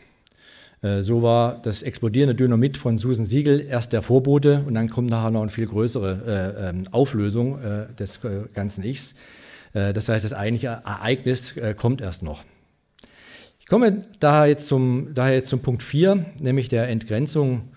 Äh, 0.82 1.02
so 1.02 1.22
war 1.22 1.60
das 1.62 1.82
explodierende 1.82 2.34
Dynamit 2.34 2.76
von 2.76 2.98
Susan 2.98 3.24
Siegel 3.24 3.60
erst 3.60 3.92
der 3.92 4.02
Vorbote 4.02 4.62
und 4.66 4.74
dann 4.74 4.88
kommt 4.88 5.10
nachher 5.10 5.30
noch 5.30 5.42
eine 5.42 5.50
viel 5.50 5.66
größere 5.66 6.56
äh, 6.60 6.68
ähm, 6.70 6.84
Auflösung 6.90 7.62
äh, 7.62 7.86
des 7.98 8.20
ganzen 8.52 8.84
Ichs. 8.84 9.14
Das 9.72 10.08
heißt, 10.08 10.24
das 10.24 10.32
eigentliche 10.32 10.68
Ereignis 10.68 11.54
kommt 11.76 12.00
erst 12.00 12.22
noch. 12.22 12.44
Ich 13.60 13.66
komme 13.66 14.06
daher 14.20 14.46
jetzt 14.46 14.68
zum, 14.68 15.12
daher 15.12 15.34
jetzt 15.34 15.50
zum 15.50 15.60
Punkt 15.60 15.82
4, 15.82 16.24
nämlich 16.40 16.70
der 16.70 16.88
Entgrenzung 16.88 17.68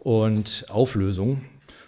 und 0.00 0.64
Auflösung 0.70 1.42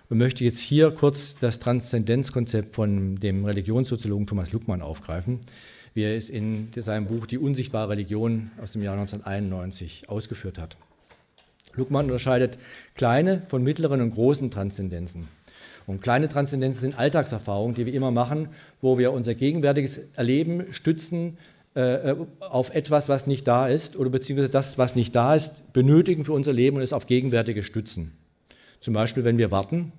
und 0.09 0.19
möchte 0.19 0.45
jetzt 0.45 0.61
hier 0.61 0.91
kurz 0.91 1.37
das 1.37 1.59
Transzendenzkonzept 1.59 2.75
von 2.75 3.17
dem 3.17 3.45
Religionssoziologen 3.45 4.27
Thomas 4.27 4.53
Luckmann 4.53 4.83
aufgreifen, 4.83 5.41
wie 5.95 6.03
er 6.03 6.17
es 6.17 6.31
in 6.31 6.69
seinem 6.77 7.07
Buch 7.07 7.27
Die 7.27 7.39
unsichtbare 7.39 7.91
Religion 7.91 8.51
aus 8.63 8.73
dem 8.73 8.83
Jahr 8.83 8.95
1991 8.95 10.09
ausgeführt 10.09 10.59
hat. 10.59 10.77
Luckmann 11.75 12.07
unterscheidet 12.07 12.59
kleine 12.95 13.43
von 13.49 13.63
mittleren 13.63 14.01
und 14.01 14.13
großen 14.13 14.51
Transzendenzen. 14.51 15.29
Und 15.87 16.01
kleine 16.01 16.29
Transzendenzen 16.29 16.81
sind 16.83 16.99
Alltagserfahrungen, 16.99 17.75
die 17.75 17.87
wir 17.87 17.95
immer 17.95 18.11
machen, 18.11 18.49
wo 18.81 18.99
wir 18.99 19.13
unser 19.13 19.35
gegenwärtiges 19.35 20.01
Erleben 20.15 20.73
stützen 20.73 21.39
äh, 21.75 22.15
auf 22.41 22.75
etwas, 22.75 23.09
was 23.09 23.27
nicht 23.27 23.47
da 23.47 23.69
ist, 23.69 23.97
oder 23.97 24.11
beziehungsweise 24.11 24.49
das, 24.49 24.79
was 24.79 24.97
nicht 24.97 25.15
da 25.15 25.35
ist, 25.35 25.73
benötigen 25.73 26.25
für 26.25 26.33
unser 26.33 26.53
Leben 26.53 26.77
und 26.77 26.83
es 26.83 26.93
auf 26.93 27.07
gegenwärtige 27.07 27.63
stützen. 27.63 28.13
Zum 28.87 28.95
Beispiel, 28.95 29.25
wenn 29.25 29.37
wir 29.37 29.51
warten, 29.51 29.91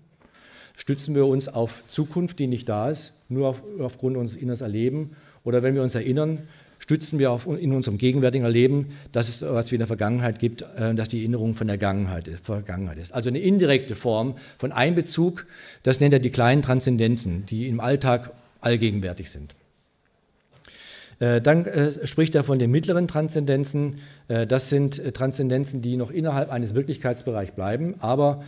stützen 0.77 1.13
wir 1.13 1.25
uns 1.25 1.49
auf 1.49 1.83
Zukunft, 1.87 2.39
die 2.39 2.47
nicht 2.47 2.69
da 2.69 2.89
ist, 2.89 3.11
nur 3.27 3.49
auf, 3.49 3.61
aufgrund 3.79 4.15
unseres 4.15 4.41
inneren 4.41 4.61
Erlebens. 4.61 5.09
Oder 5.43 5.61
wenn 5.61 5.75
wir 5.75 5.83
uns 5.83 5.93
erinnern, 5.93 6.47
stützen 6.79 7.19
wir 7.19 7.31
auf, 7.31 7.47
in 7.47 7.73
unserem 7.73 7.97
gegenwärtigen 7.97 8.45
Erleben, 8.45 8.93
dass 9.11 9.27
es 9.27 9.41
was 9.41 9.71
wie 9.71 9.75
in 9.75 9.79
der 9.79 9.87
Vergangenheit 9.87 10.39
gibt, 10.39 10.61
äh, 10.61 10.95
dass 10.95 11.09
die 11.09 11.19
Erinnerung 11.19 11.53
von 11.53 11.67
der 11.67 11.77
Vergangenheit 11.77 12.97
ist. 12.97 13.13
Also 13.13 13.27
eine 13.27 13.39
indirekte 13.39 13.97
Form 13.97 14.35
von 14.57 14.71
Einbezug, 14.71 15.47
das 15.83 15.99
nennt 15.99 16.13
er 16.13 16.19
die 16.19 16.29
kleinen 16.29 16.61
Transzendenzen, 16.61 17.45
die 17.45 17.67
im 17.67 17.81
Alltag 17.81 18.31
allgegenwärtig 18.61 19.29
sind. 19.29 19.53
Äh, 21.19 21.41
dann 21.41 21.65
äh, 21.65 22.05
spricht 22.05 22.35
er 22.35 22.43
von 22.43 22.59
den 22.59 22.71
mittleren 22.71 23.07
Transzendenzen. 23.07 23.95
das 24.27 24.69
sind 24.69 25.13
Transzendenzen, 25.13 25.81
die 25.81 25.95
noch 25.95 26.11
innerhalb 26.11 26.51
eines 26.51 26.75
Wirklichkeitsbereichs 26.75 27.53
bleiben, 27.53 27.95
aber 27.99 28.43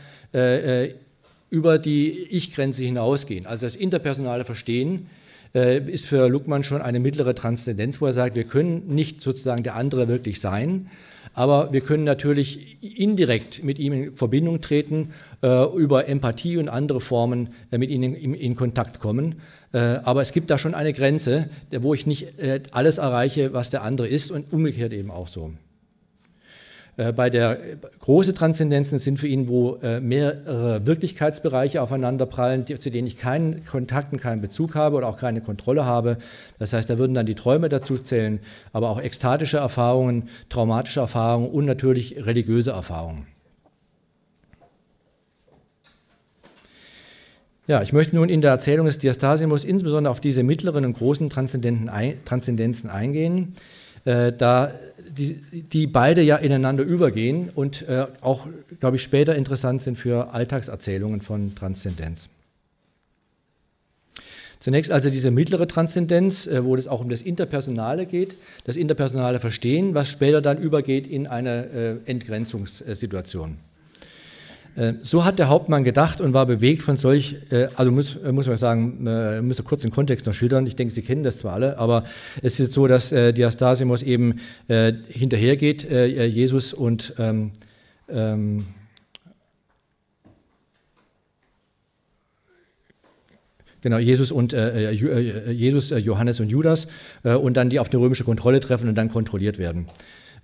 über 1.49 1.79
die 1.79 2.27
Ich-Grenze 2.29 2.83
hinausgehen. 2.83 3.45
Also 3.45 3.65
das 3.65 3.75
interpersonale 3.75 4.45
Verstehen 4.45 5.07
äh, 5.55 5.79
ist 5.79 6.05
für 6.05 6.27
Luckmann 6.29 6.63
schon 6.63 6.81
eine 6.81 6.99
mittlere 6.99 7.33
Transzendenz, 7.33 7.99
wo 8.01 8.05
er 8.05 8.13
sagt, 8.13 8.35
wir 8.35 8.43
können 8.43 8.83
nicht 8.87 9.21
sozusagen 9.21 9.63
der 9.63 9.75
andere 9.75 10.07
wirklich 10.07 10.39
sein, 10.39 10.89
aber 11.39 11.71
wir 11.71 11.79
können 11.79 12.03
natürlich 12.03 12.83
indirekt 12.99 13.63
mit 13.63 13.79
ihm 13.79 13.93
in 13.93 14.15
Verbindung 14.17 14.59
treten, 14.59 15.13
äh, 15.41 15.73
über 15.73 16.09
Empathie 16.09 16.57
und 16.57 16.67
andere 16.67 16.99
Formen 16.99 17.53
äh, 17.71 17.77
mit 17.77 17.89
ihm 17.91 18.03
in, 18.03 18.33
in, 18.33 18.55
Kontakt 18.55 18.99
kommen. 18.99 19.35
Äh, 19.71 19.77
aber 19.77 20.19
es 20.19 20.33
gibt 20.33 20.49
da 20.49 20.57
schon 20.57 20.73
eine 20.73 20.91
Grenze, 20.91 21.49
wo 21.71 21.93
ich 21.93 22.05
nicht 22.05 22.39
äh, 22.39 22.59
alles 22.71 22.97
erreiche, 22.97 23.53
was 23.53 23.69
der 23.69 23.83
andere 23.83 24.09
ist 24.09 24.31
und 24.31 24.51
umgekehrt 24.51 24.91
eben 24.91 25.11
auch 25.11 25.29
so. 25.29 25.53
Äh, 26.99 27.13
bei 27.13 27.29
der 27.29 27.57
große 27.99 28.33
Transzendenzen 28.33 28.99
sind 28.99 29.19
für 29.19 29.27
ihn, 29.27 29.47
wo 29.47 29.75
äh, 29.75 30.01
mehrere 30.01 30.85
Wirklichkeitsbereiche 30.85 31.81
aufeinanderprallen, 31.81 32.65
zu 32.65 32.91
denen 32.91 33.07
ich 33.07 33.15
keinen 33.17 33.63
Kontakt 33.63 34.11
und 34.11 34.21
keinen 34.21 34.41
Bezug 34.41 34.75
habe 34.75 34.97
oder 34.97 35.07
auch 35.07 35.17
keine 35.17 35.39
Kontrolle 35.39 35.85
habe. 35.85 36.17
Das 36.59 36.73
heißt, 36.73 36.89
da 36.89 36.97
würden 36.97 37.13
dann 37.13 37.25
die 37.25 37.35
Träume 37.35 37.69
dazu 37.69 37.97
zählen, 37.97 38.39
aber 38.73 38.89
auch 38.89 39.01
ekstatische 39.01 39.57
Erfahrungen, 39.57 40.27
traumatische 40.49 40.99
Erfahrungen 40.99 41.49
und 41.49 41.65
natürlich 41.65 42.25
religiöse 42.25 42.71
Erfahrungen. 42.71 43.27
Ja, 47.67 47.81
ich 47.81 47.93
möchte 47.93 48.15
nun 48.15 48.29
in 48.29 48.41
der 48.41 48.49
Erzählung 48.51 48.87
des 48.87 48.97
Diastasimus 48.97 49.63
insbesondere 49.63 50.11
auf 50.11 50.19
diese 50.19 50.43
mittleren 50.43 50.85
und 50.85 50.97
großen 50.97 51.29
Transzendenzen 51.29 52.89
eingehen. 52.89 53.53
Äh, 54.05 54.33
da 54.33 54.73
die, 55.09 55.41
die, 55.51 55.87
beide 55.87 56.21
ja 56.21 56.37
ineinander 56.37 56.83
übergehen 56.83 57.49
und 57.53 57.87
äh, 57.87 58.07
auch, 58.21 58.47
glaube 58.79 58.97
ich, 58.97 59.03
später 59.03 59.35
interessant 59.35 59.81
sind 59.81 59.97
für 59.97 60.33
Alltagserzählungen 60.33 61.21
von 61.21 61.55
Transzendenz. 61.55 62.29
Zunächst 64.59 64.91
also 64.91 65.09
diese 65.09 65.31
mittlere 65.31 65.67
Transzendenz, 65.67 66.45
äh, 66.45 66.63
wo 66.63 66.75
es 66.75 66.87
auch 66.87 67.01
um 67.01 67.09
das 67.09 67.21
Interpersonale 67.21 68.05
geht, 68.05 68.35
das 68.65 68.75
interpersonale 68.75 69.39
Verstehen, 69.39 69.93
was 69.93 70.09
später 70.09 70.41
dann 70.41 70.57
übergeht 70.57 71.07
in 71.07 71.27
eine 71.27 71.99
äh, 72.05 72.11
Entgrenzungssituation. 72.11 73.57
Äh, 74.75 74.93
so 75.01 75.25
hat 75.25 75.39
der 75.39 75.49
Hauptmann 75.49 75.83
gedacht 75.83 76.21
und 76.21 76.33
war 76.33 76.45
bewegt 76.45 76.81
von 76.81 76.97
solch, 76.97 77.37
äh, 77.51 77.67
also 77.75 77.91
muss, 77.91 78.15
äh, 78.15 78.31
muss 78.31 78.47
man 78.47 78.57
sagen, 78.57 79.45
muss 79.45 79.63
kurz 79.63 79.81
den 79.81 79.91
Kontext 79.91 80.25
noch 80.25 80.33
schildern. 80.33 80.65
Ich 80.67 80.75
denke, 80.75 80.93
Sie 80.93 81.01
kennen 81.01 81.23
das 81.23 81.37
zwar 81.37 81.53
alle, 81.53 81.77
aber 81.77 82.03
es 82.41 82.59
ist 82.59 82.71
so, 82.71 82.87
dass 82.87 83.09
Diastasimos 83.09 84.03
eben 84.03 84.39
hinterhergeht, 84.67 85.89
Jesus 85.89 86.73
und 86.73 87.13
ähm, 87.17 87.51
ähm, 88.09 88.65
Genau, 93.81 93.97
Jesus 93.97 94.31
und 94.31 94.51
äh, 94.51 94.91
Jesus, 94.91 95.91
Johannes 95.91 96.41
und 96.41 96.49
Judas 96.49 96.87
äh, 97.23 97.33
und 97.35 97.55
dann 97.55 97.69
die 97.69 97.79
auf 97.79 97.89
eine 97.89 98.01
römische 98.01 98.25
Kontrolle 98.25 98.59
treffen 98.59 98.89
und 98.89 98.95
dann 98.95 99.09
kontrolliert 99.09 99.57
werden. 99.57 99.87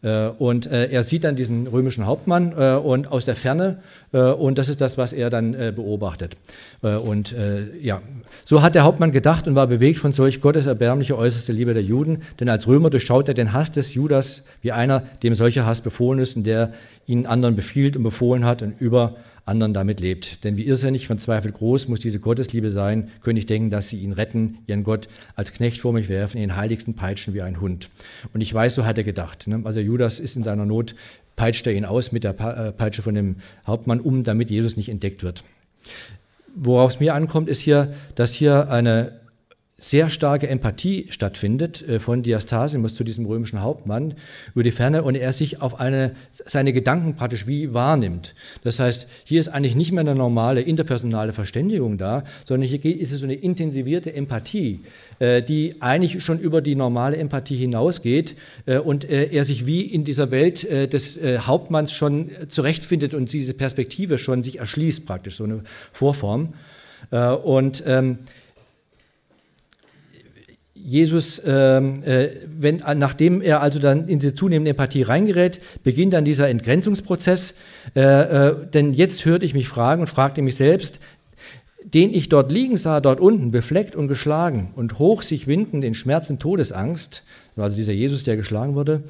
Äh, 0.01 0.27
und 0.27 0.65
äh, 0.71 0.89
er 0.91 1.03
sieht 1.03 1.23
dann 1.23 1.35
diesen 1.35 1.67
römischen 1.67 2.05
Hauptmann 2.05 2.53
äh, 2.57 2.75
und 2.75 3.11
aus 3.11 3.25
der 3.25 3.35
Ferne 3.35 3.79
und 4.11 4.57
das 4.57 4.69
ist 4.69 4.79
das, 4.79 4.97
was 4.97 5.11
er 5.11 5.29
dann 5.29 5.51
beobachtet. 5.75 6.37
Und 6.81 7.35
ja, 7.81 8.01
so 8.45 8.61
hat 8.61 8.73
der 8.73 8.83
Hauptmann 8.85 9.11
gedacht 9.11 9.45
und 9.45 9.55
war 9.55 9.67
bewegt 9.67 9.99
von 9.99 10.13
solch 10.13 10.39
Gottes 10.39 10.67
erbärmliche 10.67 11.17
äußerste 11.17 11.51
Liebe 11.51 11.73
der 11.73 11.83
Juden, 11.83 12.21
denn 12.39 12.47
als 12.47 12.65
Römer 12.65 12.89
durchschaut 12.89 13.27
er 13.27 13.33
den 13.33 13.51
Hass 13.51 13.71
des 13.71 13.93
Judas 13.93 14.41
wie 14.61 14.71
einer, 14.71 15.03
dem 15.21 15.35
solcher 15.35 15.65
Hass 15.65 15.81
befohlen 15.81 16.19
ist 16.19 16.37
und 16.37 16.45
der 16.45 16.71
ihn 17.07 17.25
anderen 17.25 17.57
befiehlt 17.57 17.97
und 17.97 18.03
befohlen 18.03 18.45
hat 18.45 18.61
und 18.61 18.79
über 18.79 19.15
anderen 19.45 19.73
damit 19.73 19.99
lebt. 19.99 20.43
Denn 20.43 20.57
wie 20.57 20.65
irrsinnig 20.65 21.07
von 21.07 21.19
Zweifel 21.19 21.51
groß 21.51 21.87
muss 21.87 21.99
diese 21.99 22.19
Gottesliebe 22.19 22.71
sein, 22.71 23.11
könnte 23.21 23.39
ich 23.39 23.45
denken, 23.45 23.69
dass 23.69 23.89
sie 23.89 23.97
ihn 23.97 24.11
retten, 24.11 24.57
ihren 24.67 24.83
Gott 24.83 25.07
als 25.35 25.53
Knecht 25.53 25.81
vor 25.81 25.93
mich 25.93 26.09
werfen, 26.09 26.39
den 26.39 26.55
heiligsten 26.55 26.95
peitschen 26.95 27.33
wie 27.33 27.41
ein 27.41 27.61
Hund. 27.61 27.89
Und 28.33 28.41
ich 28.41 28.53
weiß, 28.53 28.75
so 28.75 28.85
hat 28.85 28.97
er 28.97 29.03
gedacht. 29.03 29.47
Ne? 29.47 29.61
Also 29.63 29.79
Judas 29.79 30.19
ist 30.19 30.35
in 30.35 30.43
seiner 30.43 30.65
Not, 30.65 30.95
peitscht 31.35 31.67
er 31.67 31.73
ihn 31.73 31.85
aus 31.85 32.11
mit 32.11 32.23
der 32.23 32.39
äh, 32.39 32.71
Peitsche 32.71 33.01
von 33.01 33.13
dem 33.13 33.37
Hauptmann 33.67 33.99
um, 33.99 34.23
damit 34.23 34.49
Jesus 34.49 34.77
nicht 34.77 34.89
entdeckt 34.89 35.23
wird. 35.23 35.43
Worauf 36.55 36.93
es 36.93 36.99
mir 36.99 37.13
ankommt, 37.13 37.49
ist 37.49 37.59
hier, 37.59 37.93
dass 38.15 38.33
hier 38.33 38.71
eine 38.71 39.19
sehr 39.89 40.09
starke 40.09 40.47
Empathie 40.47 41.05
stattfindet 41.11 41.87
äh, 41.87 41.99
von 41.99 42.23
Diastasimus 42.23 42.95
zu 42.95 43.03
diesem 43.03 43.25
römischen 43.27 43.61
Hauptmann 43.61 44.15
über 44.55 44.63
die 44.63 44.71
Ferne 44.71 45.03
und 45.03 45.13
er 45.15 45.31
sich 45.31 45.61
auf 45.61 45.79
eine, 45.79 46.15
seine 46.31 46.73
Gedanken 46.73 47.15
praktisch 47.15 47.45
wie 47.45 47.73
wahrnimmt. 47.73 48.33
Das 48.63 48.79
heißt, 48.79 49.07
hier 49.25 49.39
ist 49.39 49.49
eigentlich 49.49 49.75
nicht 49.75 49.91
mehr 49.91 50.01
eine 50.01 50.15
normale 50.15 50.61
interpersonale 50.61 51.33
Verständigung 51.33 51.99
da, 51.99 52.23
sondern 52.47 52.67
hier 52.67 52.83
ist 52.83 53.11
es 53.11 53.19
so 53.19 53.25
eine 53.25 53.35
intensivierte 53.35 54.13
Empathie, 54.13 54.79
äh, 55.19 55.43
die 55.43 55.75
eigentlich 55.81 56.23
schon 56.23 56.39
über 56.39 56.61
die 56.61 56.75
normale 56.75 57.17
Empathie 57.17 57.57
hinausgeht 57.57 58.35
äh, 58.65 58.79
und 58.79 59.05
er 59.05 59.45
sich 59.45 59.67
wie 59.67 59.81
in 59.81 60.03
dieser 60.03 60.31
Welt 60.31 60.63
des 60.63 61.19
Hauptmanns 61.21 61.91
schon 61.91 62.31
zurechtfindet 62.47 63.13
und 63.13 63.31
diese 63.31 63.53
Perspektive 63.53 64.17
schon 64.17 64.41
sich 64.41 64.59
erschließt 64.59 65.05
praktisch, 65.05 65.37
so 65.37 65.43
eine 65.43 65.61
Vorform. 65.93 66.53
Und 67.11 67.83
ähm, 67.85 68.19
Jesus, 70.87 71.41
ähm, 71.43 72.03
äh, 72.03 72.29
wenn, 72.45 72.83
nachdem 72.97 73.41
er 73.41 73.61
also 73.61 73.79
dann 73.79 74.07
in 74.07 74.19
diese 74.19 74.35
zunehmende 74.35 74.69
Empathie 74.69 75.01
reingerät, 75.01 75.59
beginnt 75.83 76.13
dann 76.13 76.25
dieser 76.25 76.47
Entgrenzungsprozess. 76.47 77.55
Äh, 77.95 78.01
äh, 78.01 78.55
denn 78.71 78.93
jetzt 78.93 79.25
hörte 79.25 79.45
ich 79.45 79.55
mich 79.55 79.67
fragen 79.67 80.01
und 80.01 80.07
fragte 80.07 80.43
mich 80.43 80.55
selbst, 80.55 80.99
den 81.83 82.13
ich 82.13 82.29
dort 82.29 82.51
liegen 82.51 82.77
sah, 82.77 83.01
dort 83.01 83.19
unten, 83.19 83.49
befleckt 83.49 83.95
und 83.95 84.07
geschlagen 84.07 84.73
und 84.75 84.99
hoch 84.99 85.23
sich 85.23 85.47
windend 85.47 85.83
in 85.83 85.95
Schmerzen 85.95 86.37
Todesangst, 86.37 87.23
also 87.55 87.75
dieser 87.75 87.93
Jesus, 87.93 88.23
der 88.23 88.37
geschlagen 88.37 88.75
wurde, 88.75 89.01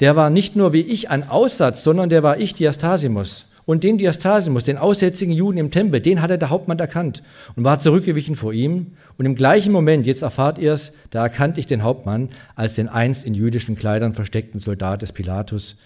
der 0.00 0.16
war 0.16 0.28
nicht 0.28 0.56
nur 0.56 0.72
wie 0.72 0.80
ich 0.80 1.08
ein 1.08 1.28
Aussatz, 1.28 1.84
sondern 1.84 2.08
der 2.08 2.24
war 2.24 2.40
ich 2.40 2.54
Diastasimus. 2.54 3.46
Und 3.64 3.84
den 3.84 3.96
Diastasimus, 3.96 4.64
den 4.64 4.76
aussätzigen 4.76 5.32
Juden 5.32 5.58
im 5.58 5.70
Tempel, 5.70 6.00
den 6.00 6.20
hatte 6.20 6.36
der 6.36 6.50
Hauptmann 6.50 6.78
erkannt 6.78 7.22
und 7.54 7.64
war 7.64 7.78
zurückgewichen 7.78 8.34
vor 8.34 8.52
ihm. 8.52 8.88
Und 9.18 9.26
im 9.26 9.36
gleichen 9.36 9.72
Moment, 9.72 10.06
jetzt 10.06 10.22
erfahrt 10.22 10.58
ihr 10.58 10.72
es, 10.72 10.92
da 11.10 11.22
erkannte 11.22 11.60
ich 11.60 11.66
den 11.66 11.84
Hauptmann 11.84 12.30
als 12.56 12.74
den 12.74 12.88
einst 12.88 13.24
in 13.24 13.34
jüdischen 13.34 13.76
Kleidern 13.76 14.14
versteckten 14.14 14.58
Soldat 14.58 15.02
des 15.02 15.12
Pilatus, 15.12 15.76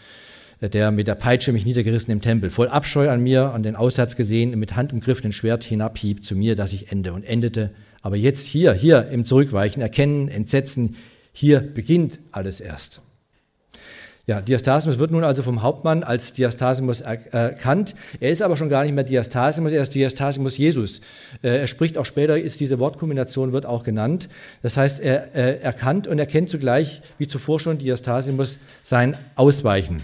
äh, 0.60 0.70
der 0.70 0.90
mit 0.90 1.06
der 1.06 1.16
Peitsche 1.16 1.52
mich 1.52 1.66
niedergerissen 1.66 2.10
im 2.12 2.22
Tempel, 2.22 2.50
voll 2.50 2.68
Abscheu 2.68 3.10
an 3.10 3.22
mir, 3.22 3.52
an 3.52 3.62
den 3.62 3.76
Aussatz 3.76 4.16
gesehen, 4.16 4.58
mit 4.58 4.74
Hand 4.74 4.94
umgriffenen 4.94 5.32
Schwert 5.32 5.62
hinabhieb 5.62 6.24
zu 6.24 6.34
mir, 6.34 6.54
dass 6.54 6.72
ich 6.72 6.90
ende 6.90 7.12
und 7.12 7.24
endete. 7.24 7.70
Aber 8.00 8.16
jetzt 8.16 8.46
hier, 8.46 8.72
hier 8.72 9.08
im 9.08 9.24
Zurückweichen, 9.26 9.82
Erkennen, 9.82 10.28
Entsetzen, 10.28 10.96
hier 11.32 11.60
beginnt 11.60 12.20
alles 12.32 12.60
erst. 12.60 13.02
Ja, 14.28 14.40
Diastasimus 14.40 14.98
wird 14.98 15.12
nun 15.12 15.22
also 15.22 15.44
vom 15.44 15.62
Hauptmann 15.62 16.02
als 16.02 16.32
Diastasimus 16.32 17.00
erkannt. 17.00 17.94
Er 18.18 18.32
ist 18.32 18.42
aber 18.42 18.56
schon 18.56 18.68
gar 18.68 18.82
nicht 18.82 18.92
mehr 18.92 19.04
Diastasimus, 19.04 19.70
er 19.70 19.82
ist 19.82 19.94
Diastasimus 19.94 20.58
Jesus. 20.58 21.00
Äh, 21.42 21.58
er 21.60 21.66
spricht 21.68 21.96
auch 21.96 22.06
später, 22.06 22.36
ist 22.36 22.58
diese 22.58 22.80
Wortkombination 22.80 23.52
wird 23.52 23.66
auch 23.66 23.84
genannt. 23.84 24.28
Das 24.62 24.76
heißt, 24.76 24.98
er 24.98 25.62
erkannt 25.62 26.08
und 26.08 26.18
erkennt 26.18 26.48
zugleich, 26.48 27.02
wie 27.18 27.28
zuvor 27.28 27.60
schon 27.60 27.78
Diastasimus, 27.78 28.58
sein 28.82 29.16
Ausweichen. 29.36 30.02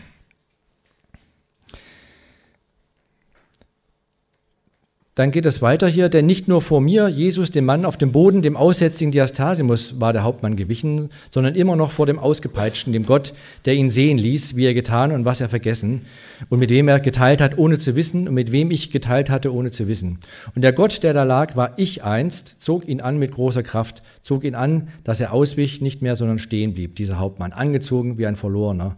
Dann 5.14 5.30
geht 5.30 5.44
es 5.44 5.60
weiter 5.60 5.88
hier, 5.88 6.08
denn 6.08 6.24
nicht 6.24 6.48
nur 6.48 6.62
vor 6.62 6.80
mir, 6.80 7.06
Jesus, 7.06 7.50
dem 7.50 7.66
Mann 7.66 7.84
auf 7.84 7.98
dem 7.98 8.12
Boden, 8.12 8.40
dem 8.40 8.56
aussätzigen 8.56 9.12
Diastasimus, 9.12 10.00
war 10.00 10.14
der 10.14 10.22
Hauptmann 10.22 10.56
gewichen, 10.56 11.10
sondern 11.30 11.54
immer 11.54 11.76
noch 11.76 11.90
vor 11.90 12.06
dem 12.06 12.18
Ausgepeitschten, 12.18 12.94
dem 12.94 13.04
Gott, 13.04 13.34
der 13.66 13.74
ihn 13.74 13.90
sehen 13.90 14.16
ließ, 14.16 14.56
wie 14.56 14.64
er 14.64 14.72
getan 14.72 15.12
und 15.12 15.26
was 15.26 15.42
er 15.42 15.50
vergessen 15.50 16.06
und 16.48 16.60
mit 16.60 16.70
wem 16.70 16.88
er 16.88 16.98
geteilt 16.98 17.42
hat, 17.42 17.58
ohne 17.58 17.78
zu 17.78 17.94
wissen 17.94 18.26
und 18.26 18.32
mit 18.32 18.52
wem 18.52 18.70
ich 18.70 18.90
geteilt 18.90 19.28
hatte, 19.28 19.52
ohne 19.52 19.70
zu 19.70 19.86
wissen. 19.86 20.18
Und 20.54 20.62
der 20.62 20.72
Gott, 20.72 21.02
der 21.02 21.12
da 21.12 21.24
lag, 21.24 21.56
war 21.56 21.74
ich 21.76 22.02
einst, 22.02 22.56
zog 22.58 22.88
ihn 22.88 23.02
an 23.02 23.18
mit 23.18 23.32
großer 23.32 23.62
Kraft, 23.62 24.02
zog 24.22 24.44
ihn 24.44 24.54
an, 24.54 24.88
dass 25.04 25.20
er 25.20 25.34
auswich, 25.34 25.82
nicht 25.82 26.00
mehr, 26.00 26.16
sondern 26.16 26.38
stehen 26.38 26.72
blieb, 26.72 26.96
dieser 26.96 27.18
Hauptmann, 27.18 27.52
angezogen 27.52 28.16
wie 28.16 28.26
ein 28.26 28.36
Verlorener 28.36 28.96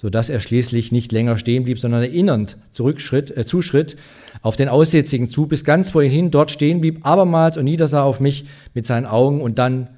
sodass 0.00 0.30
er 0.30 0.40
schließlich 0.40 0.92
nicht 0.92 1.12
länger 1.12 1.36
stehen 1.36 1.64
blieb, 1.64 1.78
sondern 1.78 2.02
erinnernd 2.02 2.56
zurückschritt, 2.70 3.36
äh, 3.36 3.44
zuschritt 3.44 3.98
auf 4.42 4.56
den 4.56 4.68
Aussätzigen 4.68 5.28
zu, 5.28 5.46
bis 5.46 5.64
ganz 5.64 5.90
vor 5.90 6.02
ihn 6.02 6.10
hin 6.10 6.30
dort 6.30 6.50
stehen 6.50 6.80
blieb, 6.80 7.06
abermals 7.06 7.56
und 7.56 7.64
niedersah 7.64 8.02
auf 8.02 8.20
mich 8.20 8.46
mit 8.74 8.86
seinen 8.86 9.06
Augen 9.06 9.40
und 9.40 9.58
dann 9.58 9.88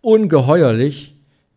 ungeheuerlich 0.00 1.16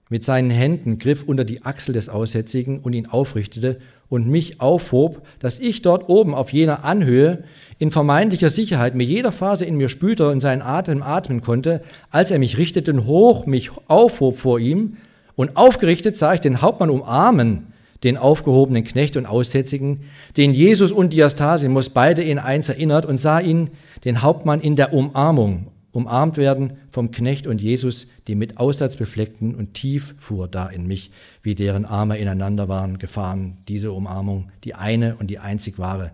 mit 0.09 0.25
seinen 0.25 0.49
Händen 0.49 0.97
griff 0.97 1.23
unter 1.23 1.45
die 1.45 1.63
Achsel 1.63 1.93
des 1.93 2.09
Aussätzigen 2.09 2.79
und 2.79 2.91
ihn 2.91 3.07
aufrichtete 3.07 3.79
und 4.09 4.27
mich 4.27 4.59
aufhob, 4.59 5.25
dass 5.39 5.57
ich 5.57 5.83
dort 5.83 6.09
oben 6.09 6.35
auf 6.35 6.51
jener 6.51 6.83
Anhöhe 6.83 7.45
in 7.79 7.91
vermeintlicher 7.91 8.49
Sicherheit 8.49 8.93
mit 8.93 9.07
jeder 9.07 9.31
Phase 9.31 9.63
in 9.63 9.77
mir 9.77 9.87
spülte 9.87 10.27
und 10.27 10.41
seinen 10.41 10.61
Atem 10.61 11.01
atmen 11.01 11.39
konnte, 11.39 11.81
als 12.09 12.29
er 12.29 12.39
mich 12.39 12.57
richtete 12.57 12.91
und 12.91 13.05
hoch 13.05 13.45
mich 13.45 13.71
aufhob 13.87 14.35
vor 14.35 14.59
ihm 14.59 14.97
und 15.35 15.55
aufgerichtet 15.55 16.17
sah 16.17 16.33
ich 16.33 16.41
den 16.41 16.61
Hauptmann 16.61 16.89
umarmen 16.89 17.67
den 18.03 18.17
aufgehobenen 18.17 18.83
Knecht 18.83 19.17
und 19.17 19.25
Aussätzigen, 19.25 20.01
den 20.37 20.53
Jesus 20.53 20.91
und 20.91 21.13
Diastasimus 21.13 21.89
beide 21.89 22.23
in 22.23 22.39
eins 22.39 22.69
erinnert 22.69 23.05
und 23.05 23.17
sah 23.17 23.39
ihn, 23.39 23.69
den 24.05 24.21
Hauptmann, 24.21 24.61
in 24.61 24.75
der 24.75 24.93
Umarmung, 24.93 25.67
umarmt 25.91 26.37
werden 26.37 26.77
vom 26.89 27.11
Knecht 27.11 27.47
und 27.47 27.61
Jesus, 27.61 28.07
die 28.27 28.35
mit 28.35 28.57
Aussatz 28.57 28.95
befleckten 28.95 29.55
und 29.55 29.73
tief 29.73 30.15
fuhr 30.19 30.47
da 30.47 30.67
in 30.67 30.87
mich, 30.87 31.11
wie 31.43 31.55
deren 31.55 31.85
Arme 31.85 32.17
ineinander 32.17 32.69
waren, 32.69 32.97
gefahren. 32.97 33.57
Diese 33.67 33.91
Umarmung, 33.91 34.51
die 34.63 34.73
eine 34.73 35.15
und 35.17 35.27
die 35.27 35.39
einzig 35.39 35.77
wahre, 35.79 36.11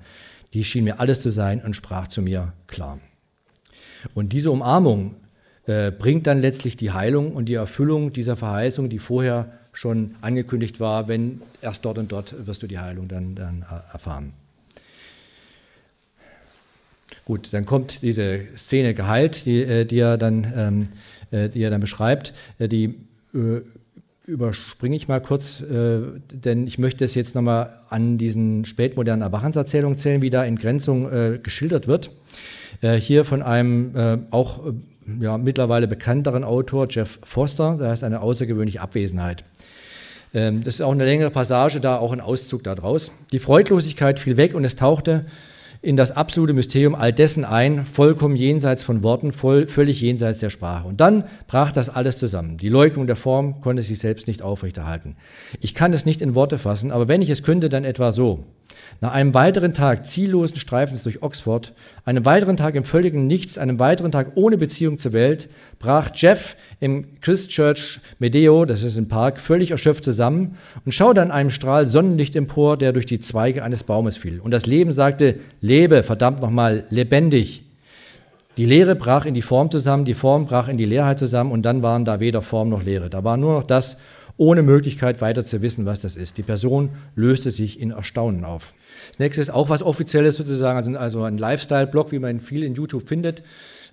die 0.54 0.64
schien 0.64 0.84
mir 0.84 1.00
alles 1.00 1.22
zu 1.22 1.30
sein 1.30 1.62
und 1.62 1.76
sprach 1.76 2.08
zu 2.08 2.22
mir 2.22 2.54
klar. 2.68 3.00
Und 4.14 4.34
diese 4.34 4.52
Umarmung 4.52 5.16
äh, 5.66 5.92
bringt 5.92 6.28
dann 6.28 6.42
letztlich 6.42 6.78
die 6.78 6.92
Heilung 6.92 7.34
und 7.34 7.46
die 7.46 7.56
Erfüllung 7.56 8.14
dieser 8.14 8.36
Verheißung, 8.36 8.90
die 8.90 9.00
vorher 9.00 9.52
schon 9.78 10.16
angekündigt 10.22 10.80
war, 10.80 11.08
wenn 11.08 11.40
erst 11.62 11.86
dort 11.86 12.00
und 12.00 12.12
dort 12.12 12.48
wirst 12.48 12.64
du 12.64 12.68
die 12.68 12.80
Heilung 12.80 13.08
dann, 13.08 13.36
dann 13.36 13.62
äh, 13.62 13.94
erfahren. 13.94 14.34
Gut, 17.26 17.50
dann 17.54 17.68
kommt 17.68 18.02
diese 18.02 18.40
Szene 18.56 18.96
geheilt, 18.96 19.46
die, 19.46 19.62
äh, 19.62 19.86
die, 19.86 20.00
er, 20.00 20.18
dann, 20.18 20.52
ähm, 20.56 20.84
äh, 21.30 21.50
die 21.50 21.62
er 21.62 21.70
dann 21.70 21.82
beschreibt. 21.82 22.34
Die 22.60 22.96
überspringe 24.26 24.96
ich 24.96 25.08
mal 25.08 25.22
kurz, 25.22 25.62
denn 25.70 26.66
ich 26.66 26.80
möchte 26.80 27.04
es 27.04 27.14
jetzt 27.14 27.36
nochmal 27.36 27.82
an 27.90 28.18
diesen 28.18 28.66
spätmodernen 28.66 29.22
Erwachenserzählungen 29.22 29.98
zählen, 29.98 30.22
wie 30.22 30.30
da 30.30 30.44
Entgrenzung 30.44 31.42
geschildert 31.44 31.88
wird. 31.88 32.10
Hier 32.82 33.26
von 33.26 33.44
einem 33.44 34.26
auch 34.32 34.74
ja, 35.20 35.38
mittlerweile 35.38 35.88
bekannteren 35.88 36.44
Autor, 36.44 36.88
Jeff 36.90 37.20
Foster, 37.24 37.78
da 37.80 37.94
ist 37.94 38.04
eine 38.04 38.22
außergewöhnliche 38.22 38.82
Abwesenheit. 38.82 39.44
Ähm, 40.34 40.64
das 40.64 40.76
ist 40.76 40.82
auch 40.82 40.92
eine 40.92 41.06
längere 41.06 41.32
Passage, 41.32 41.80
da 41.80 41.98
auch 41.98 42.12
ein 42.12 42.22
Auszug 42.22 42.64
daraus. 42.64 43.12
Die 43.32 43.40
Freudlosigkeit 43.40 44.20
fiel 44.20 44.38
weg 44.38 44.54
und 44.54 44.66
es 44.66 44.76
tauchte 44.76 45.26
in 45.82 45.96
das 45.96 46.12
absolute 46.12 46.54
Mysterium 46.54 46.96
all 46.96 47.14
dessen 47.14 47.46
ein, 47.46 47.86
vollkommen 47.86 48.36
jenseits 48.36 48.84
von 48.84 49.04
Worten, 49.04 49.32
voll, 49.32 49.68
völlig 49.68 50.02
jenseits 50.02 50.40
der 50.40 50.50
Sprache. 50.50 50.88
Und 50.88 51.00
dann 51.00 51.24
brach 51.48 51.72
das 51.72 51.90
alles 51.90 52.18
zusammen. 52.18 52.58
Die 52.58 52.70
Leugnung 52.70 53.08
der 53.08 53.16
Form 53.16 53.62
konnte 53.62 53.84
sich 53.84 54.00
selbst 54.00 54.28
nicht 54.28 54.42
aufrechterhalten. 54.42 55.16
Ich 55.62 55.74
kann 55.74 55.94
es 55.94 56.06
nicht 56.06 56.22
in 56.22 56.36
Worte 56.36 56.58
fassen, 56.58 56.92
aber 56.92 57.08
wenn 57.08 57.22
ich 57.22 57.30
es 57.30 57.44
könnte, 57.44 57.70
dann 57.70 57.84
etwa 57.84 58.12
so. 58.12 58.44
Nach 59.00 59.14
einem 59.14 59.34
weiteren 59.34 59.74
Tag 59.74 60.06
ziellosen 60.06 60.58
Streifens 60.58 61.04
durch 61.04 61.22
Oxford, 61.22 61.74
einem 62.04 62.26
weiteren 62.26 62.58
Tag 62.58 62.74
im 62.74 62.84
völligen 62.84 63.28
Nichts, 63.28 63.58
einem 63.58 63.78
weiteren 63.78 64.12
Tag 64.12 64.32
ohne 64.36 64.58
Beziehung 64.58 64.98
zur 64.98 65.14
Welt, 65.14 65.50
brach 65.80 66.10
Jeff 66.16 66.56
im 66.80 67.06
Christchurch 67.22 68.00
Medeo, 68.18 68.66
das 68.66 68.84
ist 68.84 68.98
im 68.98 69.08
Park, 69.08 69.40
völlig 69.40 69.72
erschöpft 69.72 70.04
zusammen 70.04 70.58
und 70.84 70.94
schaute 70.94 71.22
an 71.22 71.30
einem 71.30 71.52
Strahl 71.52 71.86
Sonnenlicht 71.86 72.36
empor, 72.36 72.76
der 72.76 72.92
durch 72.92 73.06
die 73.06 73.20
Zweige 73.20 73.64
eines 73.64 73.84
Baumes 73.84 74.18
fiel. 74.18 74.40
Und 74.40 74.52
das 74.52 74.66
Leben 74.66 74.92
sagte, 74.92 75.36
lebe, 75.62 76.02
verdammt 76.02 76.42
nochmal, 76.42 76.86
lebendig. 76.90 77.64
Die 78.58 78.66
Leere 78.66 78.96
brach 78.96 79.26
in 79.26 79.36
die 79.36 79.44
Form 79.44 79.70
zusammen, 79.70 80.06
die 80.06 80.16
Form 80.16 80.48
brach 80.48 80.68
in 80.68 80.78
die 80.78 80.86
Leerheit 80.86 81.20
zusammen 81.20 81.52
und 81.52 81.62
dann 81.62 81.84
waren 81.84 82.06
da 82.06 82.20
weder 82.20 82.42
Form 82.42 82.70
noch 82.70 82.82
Leere. 82.82 83.08
Da 83.12 83.24
war 83.24 83.38
nur 83.38 83.54
noch 83.54 83.68
das, 83.68 83.98
ohne 84.38 84.62
Möglichkeit 84.62 85.20
weiter 85.22 85.44
zu 85.44 85.62
wissen, 85.62 85.86
was 85.86 86.02
das 86.02 86.16
ist. 86.16 86.38
Die 86.38 86.44
Person 86.44 86.90
löste 87.16 87.52
sich 87.52 87.80
in 87.82 87.92
Erstaunen 87.92 88.46
auf. 88.46 88.74
Das 89.10 89.20
nächste 89.20 89.42
ist 89.42 89.50
auch 89.50 89.70
was 89.70 89.82
Offizielles 89.82 90.38
sozusagen, 90.38 90.78
also, 90.78 90.98
also 90.98 91.24
ein 91.24 91.38
Lifestyle-Blog, 91.38 92.12
wie 92.12 92.20
man 92.20 92.40
viel 92.40 92.64
in 92.64 92.76
YouTube 92.76 93.08
findet, 93.08 93.44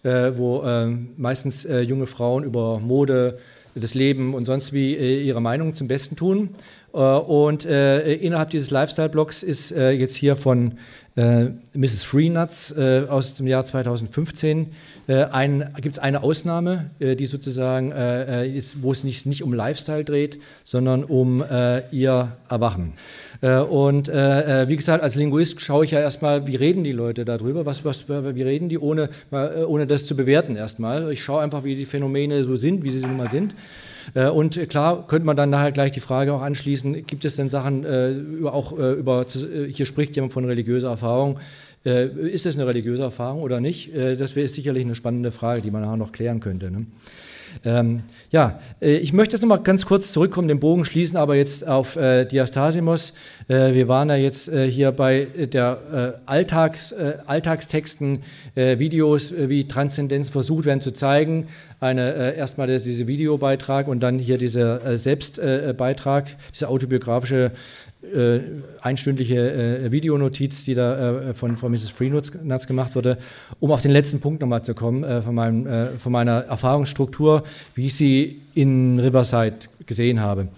äh, 0.03 0.33
wo 0.37 0.63
äh, 0.63 0.87
meistens 1.17 1.65
äh, 1.65 1.81
junge 1.81 2.07
Frauen 2.07 2.45
über 2.45 2.79
Mode, 2.79 3.39
das 3.75 3.95
Leben 3.95 4.35
und 4.35 4.45
sonst 4.45 4.73
wie 4.73 4.95
äh, 4.95 5.23
ihre 5.23 5.41
Meinung 5.41 5.75
zum 5.75 5.89
Besten 5.89 6.17
tun. 6.17 6.51
Äh, 6.95 6.99
und 6.99 7.67
äh, 7.67 8.15
innerhalb 8.15 8.51
dieses 8.51 8.71
Lifestyle-Blogs 8.71 9.43
ist 9.43 9.71
jetzt 9.71 10.15
hier 10.15 10.37
von 10.37 10.79
Mrs. 11.17 12.03
Freenuts 12.03 12.73
aus 12.77 13.35
dem 13.35 13.47
Jahr 13.47 13.65
2015 13.65 14.73
gibt 15.07 15.95
es 15.95 15.99
eine 16.01 16.23
Ausnahme, 16.25 16.91
die 16.99 17.27
sozusagen 17.27 17.93
ist, 17.93 18.83
wo 18.83 18.91
es 18.91 19.05
nicht, 19.05 19.25
nicht 19.25 19.45
um 19.45 19.53
Lifestyle 19.53 20.03
dreht, 20.03 20.41
sondern 20.65 21.05
um 21.05 21.45
ihr 21.93 22.33
Erwachen. 22.49 22.95
Äh, 23.45 23.59
und 23.59 24.09
äh, 24.09 24.63
äh, 24.63 24.69
wie 24.69 24.77
gesagt, 24.77 25.03
als 25.03 25.17
Linguist 25.17 25.61
schaue 25.61 25.85
ich 25.85 25.91
ja 25.91 26.01
erstmal, 26.01 26.47
wie 26.47 26.57
reden 26.57 26.83
die 26.83 26.93
Leute 26.93 27.27
darüber, 27.27 27.67
was, 27.67 27.85
was, 27.85 28.09
wie 28.09 28.43
reden 28.43 28.71
die, 28.71 28.79
ohne, 28.79 29.11
ohne 29.31 29.87
das 29.87 30.07
zu 30.07 30.17
bewerten 30.17 30.57
erstmal. 30.57 31.13
Ich 31.13 31.23
schaue 31.23 31.43
einfach, 31.43 31.63
wie 31.63 31.77
die 31.77 31.85
Phänomene 31.85 32.45
so 32.45 32.57
sind, 32.57 32.83
wie 32.85 32.91
sie 32.91 33.07
nun 33.07 33.19
mal 33.19 33.31
sind. 33.31 33.55
Und 34.15 34.69
klar 34.69 35.07
könnte 35.07 35.27
man 35.27 35.37
dann 35.37 35.51
nachher 35.51 35.73
gleich 35.73 35.93
die 35.93 36.01
Frage 36.01 36.33
auch 36.33 36.43
anschließen, 36.43 37.07
gibt 37.07 37.25
es 37.25 37.37
denn 37.37 37.49
Sachen, 37.49 37.87
auch 38.47 38.73
über, 38.73 39.27
hier 39.69 39.87
spricht 39.87 40.17
jemand 40.17 40.33
von 40.33 40.45
religiöser 40.45 40.91
Erfahrung, 40.91 41.39
ist 41.85 42.47
das 42.47 42.55
eine 42.55 42.67
religiöse 42.67 43.03
Erfahrung 43.03 43.43
oder 43.43 43.61
nicht? 43.61 43.95
Das 43.95 44.37
wäre 44.37 44.49
sicherlich 44.49 44.85
eine 44.85 44.95
spannende 44.95 45.33
Frage, 45.33 45.63
die 45.63 45.71
man 45.71 45.83
nachher 45.83 45.97
noch 45.97 46.13
klären 46.13 46.41
könnte. 46.41 46.71
Ne? 46.71 46.87
Ähm, 47.65 48.03
ja, 48.31 48.61
äh, 48.81 48.97
ich 48.97 49.13
möchte 49.13 49.37
jetzt 49.37 49.43
noch 49.43 49.49
mal 49.49 49.59
ganz 49.59 49.87
kurz 49.87 50.13
zurückkommen, 50.13 50.49
den 50.49 50.61
Bogen 50.61 50.85
schließen, 50.85 51.17
aber 51.17 51.37
jetzt 51.37 51.67
auf 51.67 51.97
äh, 51.97 52.25
Diastasimos. 52.25 53.13
Äh, 53.49 53.75
wir 53.75 53.89
waren 53.89 54.09
ja 54.09 54.17
jetzt 54.17 54.49
äh, 54.49 54.71
hier 54.71 54.93
bei 54.93 55.27
der 55.35 56.17
äh, 56.27 56.31
Alltags, 56.31 56.93
äh, 56.93 57.19
Alltagstexten, 57.27 58.23
Videos, 58.55 59.33
wie 59.37 59.67
Transzendenz 59.67 60.29
versucht 60.29 60.65
werden 60.65 60.81
zu 60.81 60.93
zeigen. 60.93 61.49
Eine, 61.81 62.35
erstmal 62.35 62.67
dieser 62.67 63.07
Videobeitrag 63.07 63.89
und 63.89 64.01
dann 64.01 64.19
hier 64.19 64.39
dieser 64.39 64.97
Selbstbeitrag, 64.97 66.37
dieser 66.53 66.69
autobiografische 66.69 67.51
äh, 68.13 68.41
einstündliche 68.81 69.85
äh, 69.85 69.93
Videonotiz, 69.93 70.65
die 70.65 70.75
da 70.75 71.31
äh, 71.31 71.35
von, 71.35 71.57
von 71.57 71.73
Mrs. 71.73 71.91
Freenuts 71.91 72.33
gemacht 72.67 72.95
wurde, 72.95 73.19
um 73.61 73.71
auf 73.71 73.81
den 73.81 73.91
letzten 73.91 74.21
Punkt 74.21 74.41
nochmal 74.41 74.63
zu 74.63 74.75
kommen, 74.75 75.05
äh, 75.05 75.23
von, 75.23 75.35
meinem, 75.35 75.67
äh, 75.67 75.87
von 75.99 76.13
meiner 76.13 76.41
Erfahrungsstruktur, 76.43 77.45
wie 77.75 77.87
ich 77.87 77.95
sie 77.95 78.41
in 78.55 78.99
Riverside 78.99 79.57
gesehen 79.87 80.21
habe. 80.21 80.49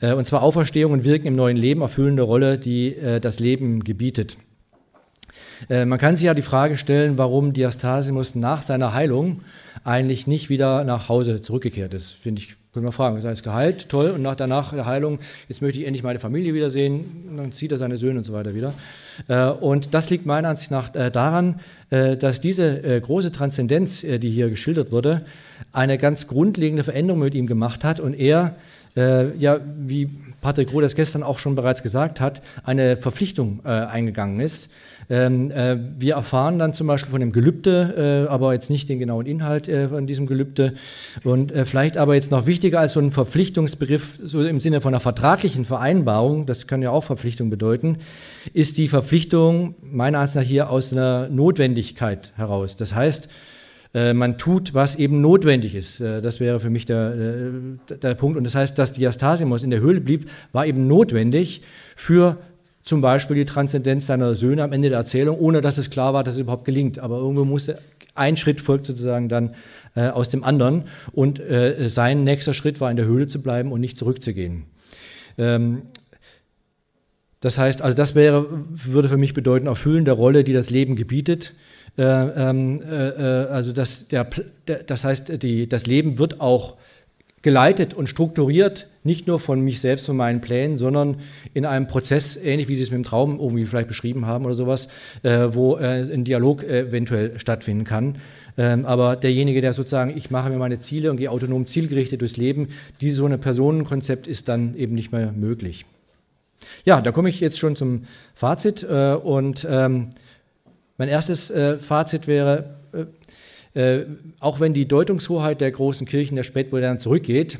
Äh, 0.00 0.14
und 0.14 0.26
zwar 0.26 0.42
Auferstehung 0.42 0.92
und 0.92 1.04
Wirken 1.04 1.26
im 1.26 1.36
neuen 1.36 1.56
Leben, 1.56 1.80
erfüllende 1.82 2.22
Rolle, 2.22 2.58
die 2.58 2.96
das 3.20 3.40
Leben 3.40 3.84
gebietet. 3.84 4.36
Man 5.68 5.98
kann 5.98 6.16
sich 6.16 6.24
ja 6.24 6.34
die 6.34 6.42
Frage 6.42 6.78
stellen, 6.78 7.18
warum 7.18 7.52
Diastasimus 7.52 8.34
nach 8.34 8.62
seiner 8.62 8.92
Heilung 8.92 9.40
eigentlich 9.82 10.26
nicht 10.26 10.48
wieder 10.48 10.84
nach 10.84 11.08
Hause 11.08 11.40
zurückgekehrt 11.40 11.94
ist. 11.94 12.12
Finde 12.12 12.42
ich 12.42 12.56
können 12.74 12.84
wir 12.84 12.92
fragen, 12.92 13.20
sei 13.20 13.30
es 13.30 13.44
Gehalt, 13.44 13.88
toll, 13.88 14.10
und 14.10 14.22
nach 14.22 14.34
danach 14.34 14.72
der 14.72 14.84
Heilung, 14.84 15.20
jetzt 15.48 15.62
möchte 15.62 15.78
ich 15.78 15.86
endlich 15.86 16.02
meine 16.02 16.18
Familie 16.18 16.54
wiedersehen, 16.54 17.24
und 17.30 17.36
dann 17.36 17.52
zieht 17.52 17.70
er 17.70 17.78
seine 17.78 17.96
Söhne 17.96 18.18
und 18.18 18.24
so 18.24 18.32
weiter 18.32 18.52
wieder. 18.54 18.74
Äh, 19.28 19.46
und 19.46 19.94
das 19.94 20.10
liegt 20.10 20.26
meiner 20.26 20.48
Ansicht 20.48 20.72
nach 20.72 20.92
äh, 20.94 21.12
daran, 21.12 21.60
äh, 21.90 22.16
dass 22.16 22.40
diese 22.40 23.00
große 23.00 23.30
Transzendenz, 23.30 24.00
die 24.00 24.30
hier 24.30 24.50
geschildert 24.50 24.90
wurde, 24.90 25.24
eine 25.72 25.98
ganz 25.98 26.26
grundlegende 26.26 26.82
Veränderung 26.82 27.20
mit 27.20 27.36
ihm 27.36 27.46
gemacht 27.46 27.84
hat. 27.84 28.00
Und 28.00 28.14
er 28.14 28.56
ja, 28.96 29.58
wie 29.76 30.08
Patrick 30.44 30.74
Roh 30.74 30.82
das 30.82 30.94
gestern 30.94 31.22
auch 31.22 31.38
schon 31.38 31.54
bereits 31.54 31.82
gesagt 31.82 32.20
hat, 32.20 32.42
eine 32.64 32.98
Verpflichtung 32.98 33.62
äh, 33.64 33.68
eingegangen 33.68 34.40
ist. 34.40 34.68
Ähm, 35.08 35.50
äh, 35.50 35.78
wir 35.98 36.16
erfahren 36.16 36.58
dann 36.58 36.74
zum 36.74 36.86
Beispiel 36.86 37.10
von 37.10 37.20
dem 37.20 37.32
Gelübde, 37.32 38.26
äh, 38.28 38.30
aber 38.30 38.52
jetzt 38.52 38.68
nicht 38.68 38.90
den 38.90 38.98
genauen 38.98 39.24
Inhalt 39.24 39.68
äh, 39.68 39.88
von 39.88 40.06
diesem 40.06 40.26
Gelübde. 40.26 40.74
Und 41.24 41.50
äh, 41.50 41.64
vielleicht 41.64 41.96
aber 41.96 42.14
jetzt 42.14 42.30
noch 42.30 42.44
wichtiger 42.44 42.80
als 42.80 42.92
so 42.92 43.00
ein 43.00 43.10
Verpflichtungsbegriff, 43.10 44.18
so 44.22 44.44
im 44.44 44.60
Sinne 44.60 44.82
von 44.82 44.92
einer 44.92 45.00
vertraglichen 45.00 45.64
Vereinbarung, 45.64 46.44
das 46.44 46.66
kann 46.66 46.82
ja 46.82 46.90
auch 46.90 47.04
Verpflichtung 47.04 47.48
bedeuten, 47.48 47.96
ist 48.52 48.76
die 48.76 48.88
Verpflichtung 48.88 49.76
meiner 49.80 50.18
Ansicht 50.18 50.36
nach 50.36 50.42
hier 50.42 50.68
aus 50.68 50.92
einer 50.92 51.30
Notwendigkeit 51.30 52.32
heraus. 52.36 52.76
Das 52.76 52.94
heißt, 52.94 53.28
man 53.94 54.38
tut, 54.38 54.74
was 54.74 54.96
eben 54.96 55.20
notwendig 55.20 55.74
ist. 55.74 56.00
Äh, 56.00 56.20
das 56.20 56.40
wäre 56.40 56.58
für 56.60 56.70
mich 56.70 56.84
der, 56.84 57.14
der, 57.16 57.96
der 57.96 58.14
Punkt. 58.14 58.36
Und 58.36 58.44
das 58.44 58.54
heißt, 58.54 58.78
dass 58.78 58.92
Diastasimos 58.92 59.62
in 59.62 59.70
der 59.70 59.80
Höhle 59.80 60.00
blieb, 60.00 60.28
war 60.52 60.66
eben 60.66 60.86
notwendig 60.86 61.62
für 61.96 62.38
zum 62.82 63.00
Beispiel 63.00 63.36
die 63.36 63.44
Transzendenz 63.44 64.06
seiner 64.06 64.34
Söhne 64.34 64.62
am 64.62 64.72
Ende 64.72 64.90
der 64.90 64.98
Erzählung, 64.98 65.38
ohne 65.38 65.60
dass 65.60 65.78
es 65.78 65.90
klar 65.90 66.12
war, 66.12 66.22
dass 66.22 66.34
es 66.34 66.40
überhaupt 66.40 66.64
gelingt. 66.64 66.98
Aber 66.98 67.16
irgendwo 67.16 67.44
musste 67.44 67.78
ein 68.14 68.36
Schritt 68.36 68.60
folgt 68.60 68.86
sozusagen 68.86 69.28
dann 69.28 69.54
äh, 69.94 70.08
aus 70.08 70.28
dem 70.28 70.44
anderen. 70.44 70.84
Und 71.12 71.40
äh, 71.40 71.88
sein 71.88 72.24
nächster 72.24 72.54
Schritt 72.54 72.80
war, 72.80 72.90
in 72.90 72.96
der 72.96 73.06
Höhle 73.06 73.26
zu 73.26 73.40
bleiben 73.42 73.72
und 73.72 73.80
nicht 73.80 73.98
zurückzugehen. 73.98 74.64
Ähm, 75.38 75.82
das 77.40 77.58
heißt, 77.58 77.82
also 77.82 77.94
das 77.94 78.14
wäre, 78.14 78.46
würde 78.70 79.08
für 79.08 79.18
mich 79.18 79.34
bedeuten, 79.34 79.66
Erfüllen 79.66 80.04
der 80.04 80.14
Rolle, 80.14 80.44
die 80.44 80.52
das 80.52 80.70
Leben 80.70 80.96
gebietet. 80.96 81.54
Äh, 81.96 82.02
ähm, 82.02 82.82
äh, 82.82 83.08
äh, 83.08 83.46
also 83.48 83.72
das, 83.72 84.06
der, 84.06 84.26
das 84.86 85.04
heißt, 85.04 85.42
die, 85.42 85.68
das 85.68 85.86
Leben 85.86 86.18
wird 86.18 86.40
auch 86.40 86.74
geleitet 87.42 87.94
und 87.94 88.08
strukturiert, 88.08 88.88
nicht 89.04 89.26
nur 89.26 89.38
von 89.38 89.60
mich 89.60 89.80
selbst, 89.80 90.06
von 90.06 90.16
meinen 90.16 90.40
Plänen, 90.40 90.78
sondern 90.78 91.20
in 91.52 91.66
einem 91.66 91.86
Prozess, 91.86 92.36
ähnlich 92.36 92.68
wie 92.68 92.74
Sie 92.74 92.82
es 92.82 92.90
mit 92.90 92.96
dem 92.96 93.04
Traum 93.04 93.38
irgendwie 93.38 93.66
vielleicht 93.66 93.86
beschrieben 93.88 94.26
haben 94.26 94.46
oder 94.46 94.54
sowas, 94.54 94.88
wo 95.22 95.74
ein 95.74 96.24
Dialog 96.24 96.64
eventuell 96.64 97.38
stattfinden 97.38 97.84
kann. 97.84 98.16
Ähm, 98.56 98.86
aber 98.86 99.16
derjenige, 99.16 99.60
der 99.60 99.74
sozusagen, 99.74 100.16
ich 100.16 100.30
mache 100.30 100.48
mir 100.48 100.56
meine 100.56 100.78
Ziele 100.78 101.10
und 101.10 101.18
gehe 101.18 101.30
autonom 101.30 101.66
zielgerichtet 101.66 102.22
durchs 102.22 102.38
Leben, 102.38 102.68
dieses 103.02 103.18
so 103.18 103.26
ein 103.26 103.38
Personenkonzept 103.38 104.26
ist 104.26 104.48
dann 104.48 104.74
eben 104.74 104.94
nicht 104.94 105.12
mehr 105.12 105.30
möglich. 105.32 105.84
Ja, 106.86 107.02
da 107.02 107.12
komme 107.12 107.28
ich 107.28 107.40
jetzt 107.40 107.58
schon 107.58 107.76
zum 107.76 108.04
Fazit 108.34 108.84
und 108.84 109.66
ähm, 109.68 110.08
mein 110.96 111.08
erstes 111.08 111.50
äh, 111.50 111.78
Fazit 111.78 112.26
wäre, 112.26 112.76
äh, 112.92 113.06
äh, 113.74 114.06
auch 114.40 114.60
wenn 114.60 114.72
die 114.72 114.86
Deutungshoheit 114.86 115.60
der 115.60 115.72
großen 115.72 116.06
Kirchen 116.06 116.36
der 116.36 116.44
Spätmoderne 116.44 116.98
zurückgeht 116.98 117.58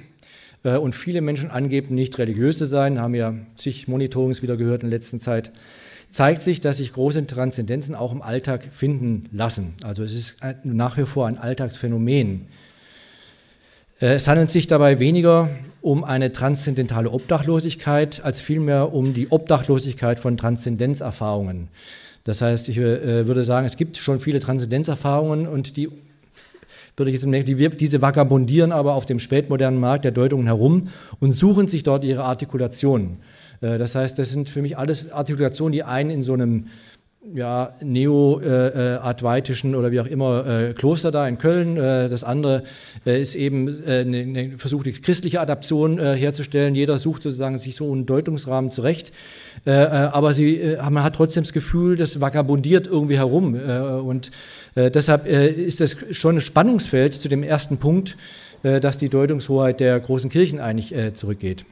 äh, 0.63 0.77
und 0.77 0.95
viele 0.95 1.21
Menschen 1.21 1.51
angeben, 1.51 1.95
nicht 1.95 2.17
religiös 2.19 2.59
zu 2.59 2.67
sein, 2.67 3.01
haben 3.01 3.15
ja 3.15 3.35
zig 3.57 3.89
Monitorings 3.89 4.43
wieder 4.43 4.57
gehört 4.57 4.85
in 4.85 4.91
der 4.91 4.99
letzten 4.99 5.19
Zeit, 5.19 5.51
zeigt 6.13 6.43
sich, 6.43 6.61
dass 6.61 6.77
sich 6.77 6.93
große 6.93 7.27
Transzendenzen 7.27 7.97
auch 7.97 8.13
im 8.13 8.23
Alltag 8.23 8.69
finden 8.71 9.29
lassen. 9.33 9.75
Also 9.83 10.05
es 10.05 10.15
ist 10.15 10.37
nach 10.63 10.97
wie 10.97 11.07
vor 11.07 11.27
ein 11.27 11.39
Alltagsphänomen. 11.39 12.47
Äh, 14.01 14.15
es 14.15 14.29
handelt 14.29 14.51
sich 14.51 14.69
dabei 14.69 15.01
weniger 15.01 15.51
um 15.81 16.05
eine 16.05 16.31
transzendentale 16.31 17.11
Obdachlosigkeit 17.11 18.25
als 18.25 18.41
vielmehr 18.41 18.95
um 18.95 19.13
die 19.13 19.31
Obdachlosigkeit 19.31 20.21
von 20.21 20.37
Transzendenzerfahrungen. 20.37 21.69
Das 22.25 22.41
heißt, 22.41 22.69
ich 22.69 22.79
äh, 22.79 23.27
würde 23.27 23.45
sagen, 23.45 23.67
es 23.67 23.77
gibt 23.77 23.97
schon 23.99 24.19
viele 24.19 24.41
Transzendenzerfahrungen 24.41 25.47
und 25.47 25.77
die 25.77 25.91
würde 26.97 27.11
ich 27.11 27.15
jetzt 27.15 27.25
im 27.25 27.33
die, 27.33 27.69
diese 27.77 28.03
vagabundieren 28.03 28.73
aber 28.73 28.95
auf 28.95 29.05
dem 29.05 29.19
spätmodernen 29.19 29.81
Markt 29.81 30.05
der 30.05 30.13
Deutungen 30.13 30.47
herum 30.47 30.89
und 31.21 31.33
suchen 31.33 31.67
sich 31.69 31.83
dort 31.83 32.05
ihre 32.05 32.25
Artikulationen. 32.25 33.19
Äh, 33.61 33.79
das 33.79 33.95
heißt, 33.95 34.19
das 34.19 34.31
sind 34.31 34.49
für 34.49 34.63
mich 34.63 34.79
alles 34.79 35.11
Artikulationen, 35.11 35.73
die 35.73 35.83
einen 35.83 36.11
in 36.11 36.23
so 36.23 36.33
einem 36.33 36.67
ja, 37.33 37.75
neo-advaitischen 37.81 39.73
äh, 39.73 39.77
oder 39.77 39.91
wie 39.93 40.01
auch 40.01 40.07
immer 40.07 40.47
äh, 40.47 40.75
Kloster 40.75 41.11
da 41.11 41.27
in 41.27 41.39
Köln. 41.39 41.77
Äh, 41.77 42.09
das 42.09 42.23
andere 42.25 42.65
äh, 43.07 43.21
ist 43.21 43.35
eben 43.35 43.83
eine, 43.87 44.19
eine 44.19 44.59
versuchte 44.59 44.93
christliche 44.93 45.41
Adaption 45.41 45.99
herzustellen. 45.99 46.75
Jeder 46.75 46.99
sucht 46.99 47.23
sozusagen 47.23 47.59
sich 47.59 47.77
so 47.77 47.91
einen 47.91 48.07
Deutungsrahmen 48.07 48.71
zurecht. 48.71 49.13
aber 49.65 50.35
sie, 50.35 50.77
man 50.91 51.03
hat 51.03 51.15
trotzdem 51.15 51.45
das 51.45 51.53
Gefühl, 51.53 51.97
das 51.97 52.21
vagabundiert 52.21 52.87
irgendwie 52.87 53.17
herum. 53.17 53.55
und 53.55 54.31
deshalb 54.77 55.27
ist 55.27 55.81
das 55.81 55.97
schon 56.11 56.37
ein 56.37 56.41
Spannungsfeld 56.41 57.15
zu 57.15 57.29
dem 57.29 57.43
ersten 57.43 57.79
Punkt, 57.79 58.17
dass 58.63 58.99
die 58.99 59.09
Deutungshoheit 59.09 59.81
der 59.81 59.99
großen 60.01 60.31
Kirchen 60.31 60.59
eigentlich 60.61 60.95
zurückgeht. 61.15 61.65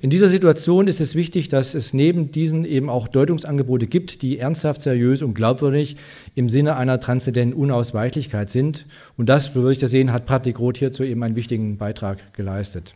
In 0.00 0.10
dieser 0.10 0.28
Situation 0.28 0.88
ist 0.88 1.00
es 1.00 1.14
wichtig, 1.14 1.48
dass 1.48 1.74
es 1.74 1.94
neben 1.94 2.30
diesen 2.30 2.64
eben 2.64 2.90
auch 2.90 3.08
Deutungsangebote 3.08 3.86
gibt, 3.86 4.22
die 4.22 4.38
ernsthaft, 4.38 4.80
seriös 4.80 5.22
und 5.22 5.34
glaubwürdig 5.34 5.96
im 6.34 6.48
Sinne 6.48 6.76
einer 6.76 7.00
transzendenten 7.00 7.58
Unausweichlichkeit 7.58 8.50
sind. 8.50 8.86
Und 9.16 9.28
das, 9.28 9.46
so 9.46 9.54
würde 9.54 9.72
ich 9.72 9.78
das 9.78 9.90
sehen, 9.90 10.12
hat 10.12 10.26
Patrick 10.26 10.58
Roth 10.58 10.78
hierzu 10.78 11.04
eben 11.04 11.22
einen 11.22 11.36
wichtigen 11.36 11.78
Beitrag 11.78 12.32
geleistet. 12.34 12.94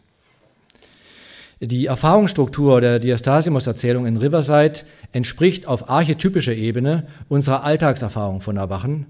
Die 1.61 1.87
Erfahrungsstruktur 1.87 2.81
der 2.81 3.01
Diastasimos-Erzählung 3.01 4.07
in 4.07 4.17
Riverside 4.17 4.81
entspricht 5.11 5.67
auf 5.67 5.91
archetypischer 5.91 6.55
Ebene 6.55 7.07
unserer 7.29 7.65
Alltagserfahrung 7.65 8.41
von 8.41 8.57
Erwachen. 8.57 9.07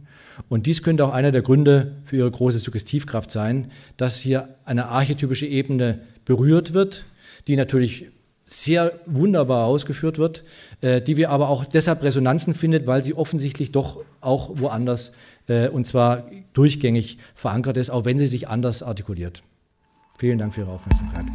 Und 0.49 0.64
dies 0.64 0.83
könnte 0.83 1.05
auch 1.05 1.12
einer 1.12 1.33
der 1.33 1.42
Gründe 1.42 1.97
für 2.05 2.16
ihre 2.16 2.31
große 2.31 2.59
Suggestivkraft 2.59 3.31
sein, 3.31 3.71
dass 3.99 4.18
hier 4.18 4.49
eine 4.64 4.87
archetypische 4.87 5.47
Ebene 5.47 6.01
berührt 6.25 6.73
wird, 6.73 7.05
die 7.49 7.57
natürlich 7.57 8.07
sehr 8.45 9.01
wunderbar 9.05 9.67
ausgeführt 9.67 10.19
wird, 10.19 10.45
äh, 10.81 11.03
die 11.03 11.17
wir 11.17 11.31
aber 11.31 11.49
auch 11.49 11.67
deshalb 11.67 12.03
Resonanzen 12.03 12.55
findet, 12.55 12.87
weil 12.87 13.03
sie 13.03 13.13
offensichtlich 13.15 13.73
doch 13.73 14.05
auch 14.21 14.51
woanders 14.55 15.13
äh, 15.49 15.69
und 15.69 15.87
zwar 15.87 16.31
durchgängig 16.55 17.19
verankert 17.35 17.77
ist, 17.77 17.91
auch 17.91 18.05
wenn 18.05 18.19
sie 18.19 18.27
sich 18.27 18.49
anders 18.49 18.83
artikuliert. 18.83 19.43
Vielen 20.19 20.39
Dank 20.39 20.55
für 20.55 20.63
Ihre 20.63 20.73
Aufmerksamkeit. 20.73 21.27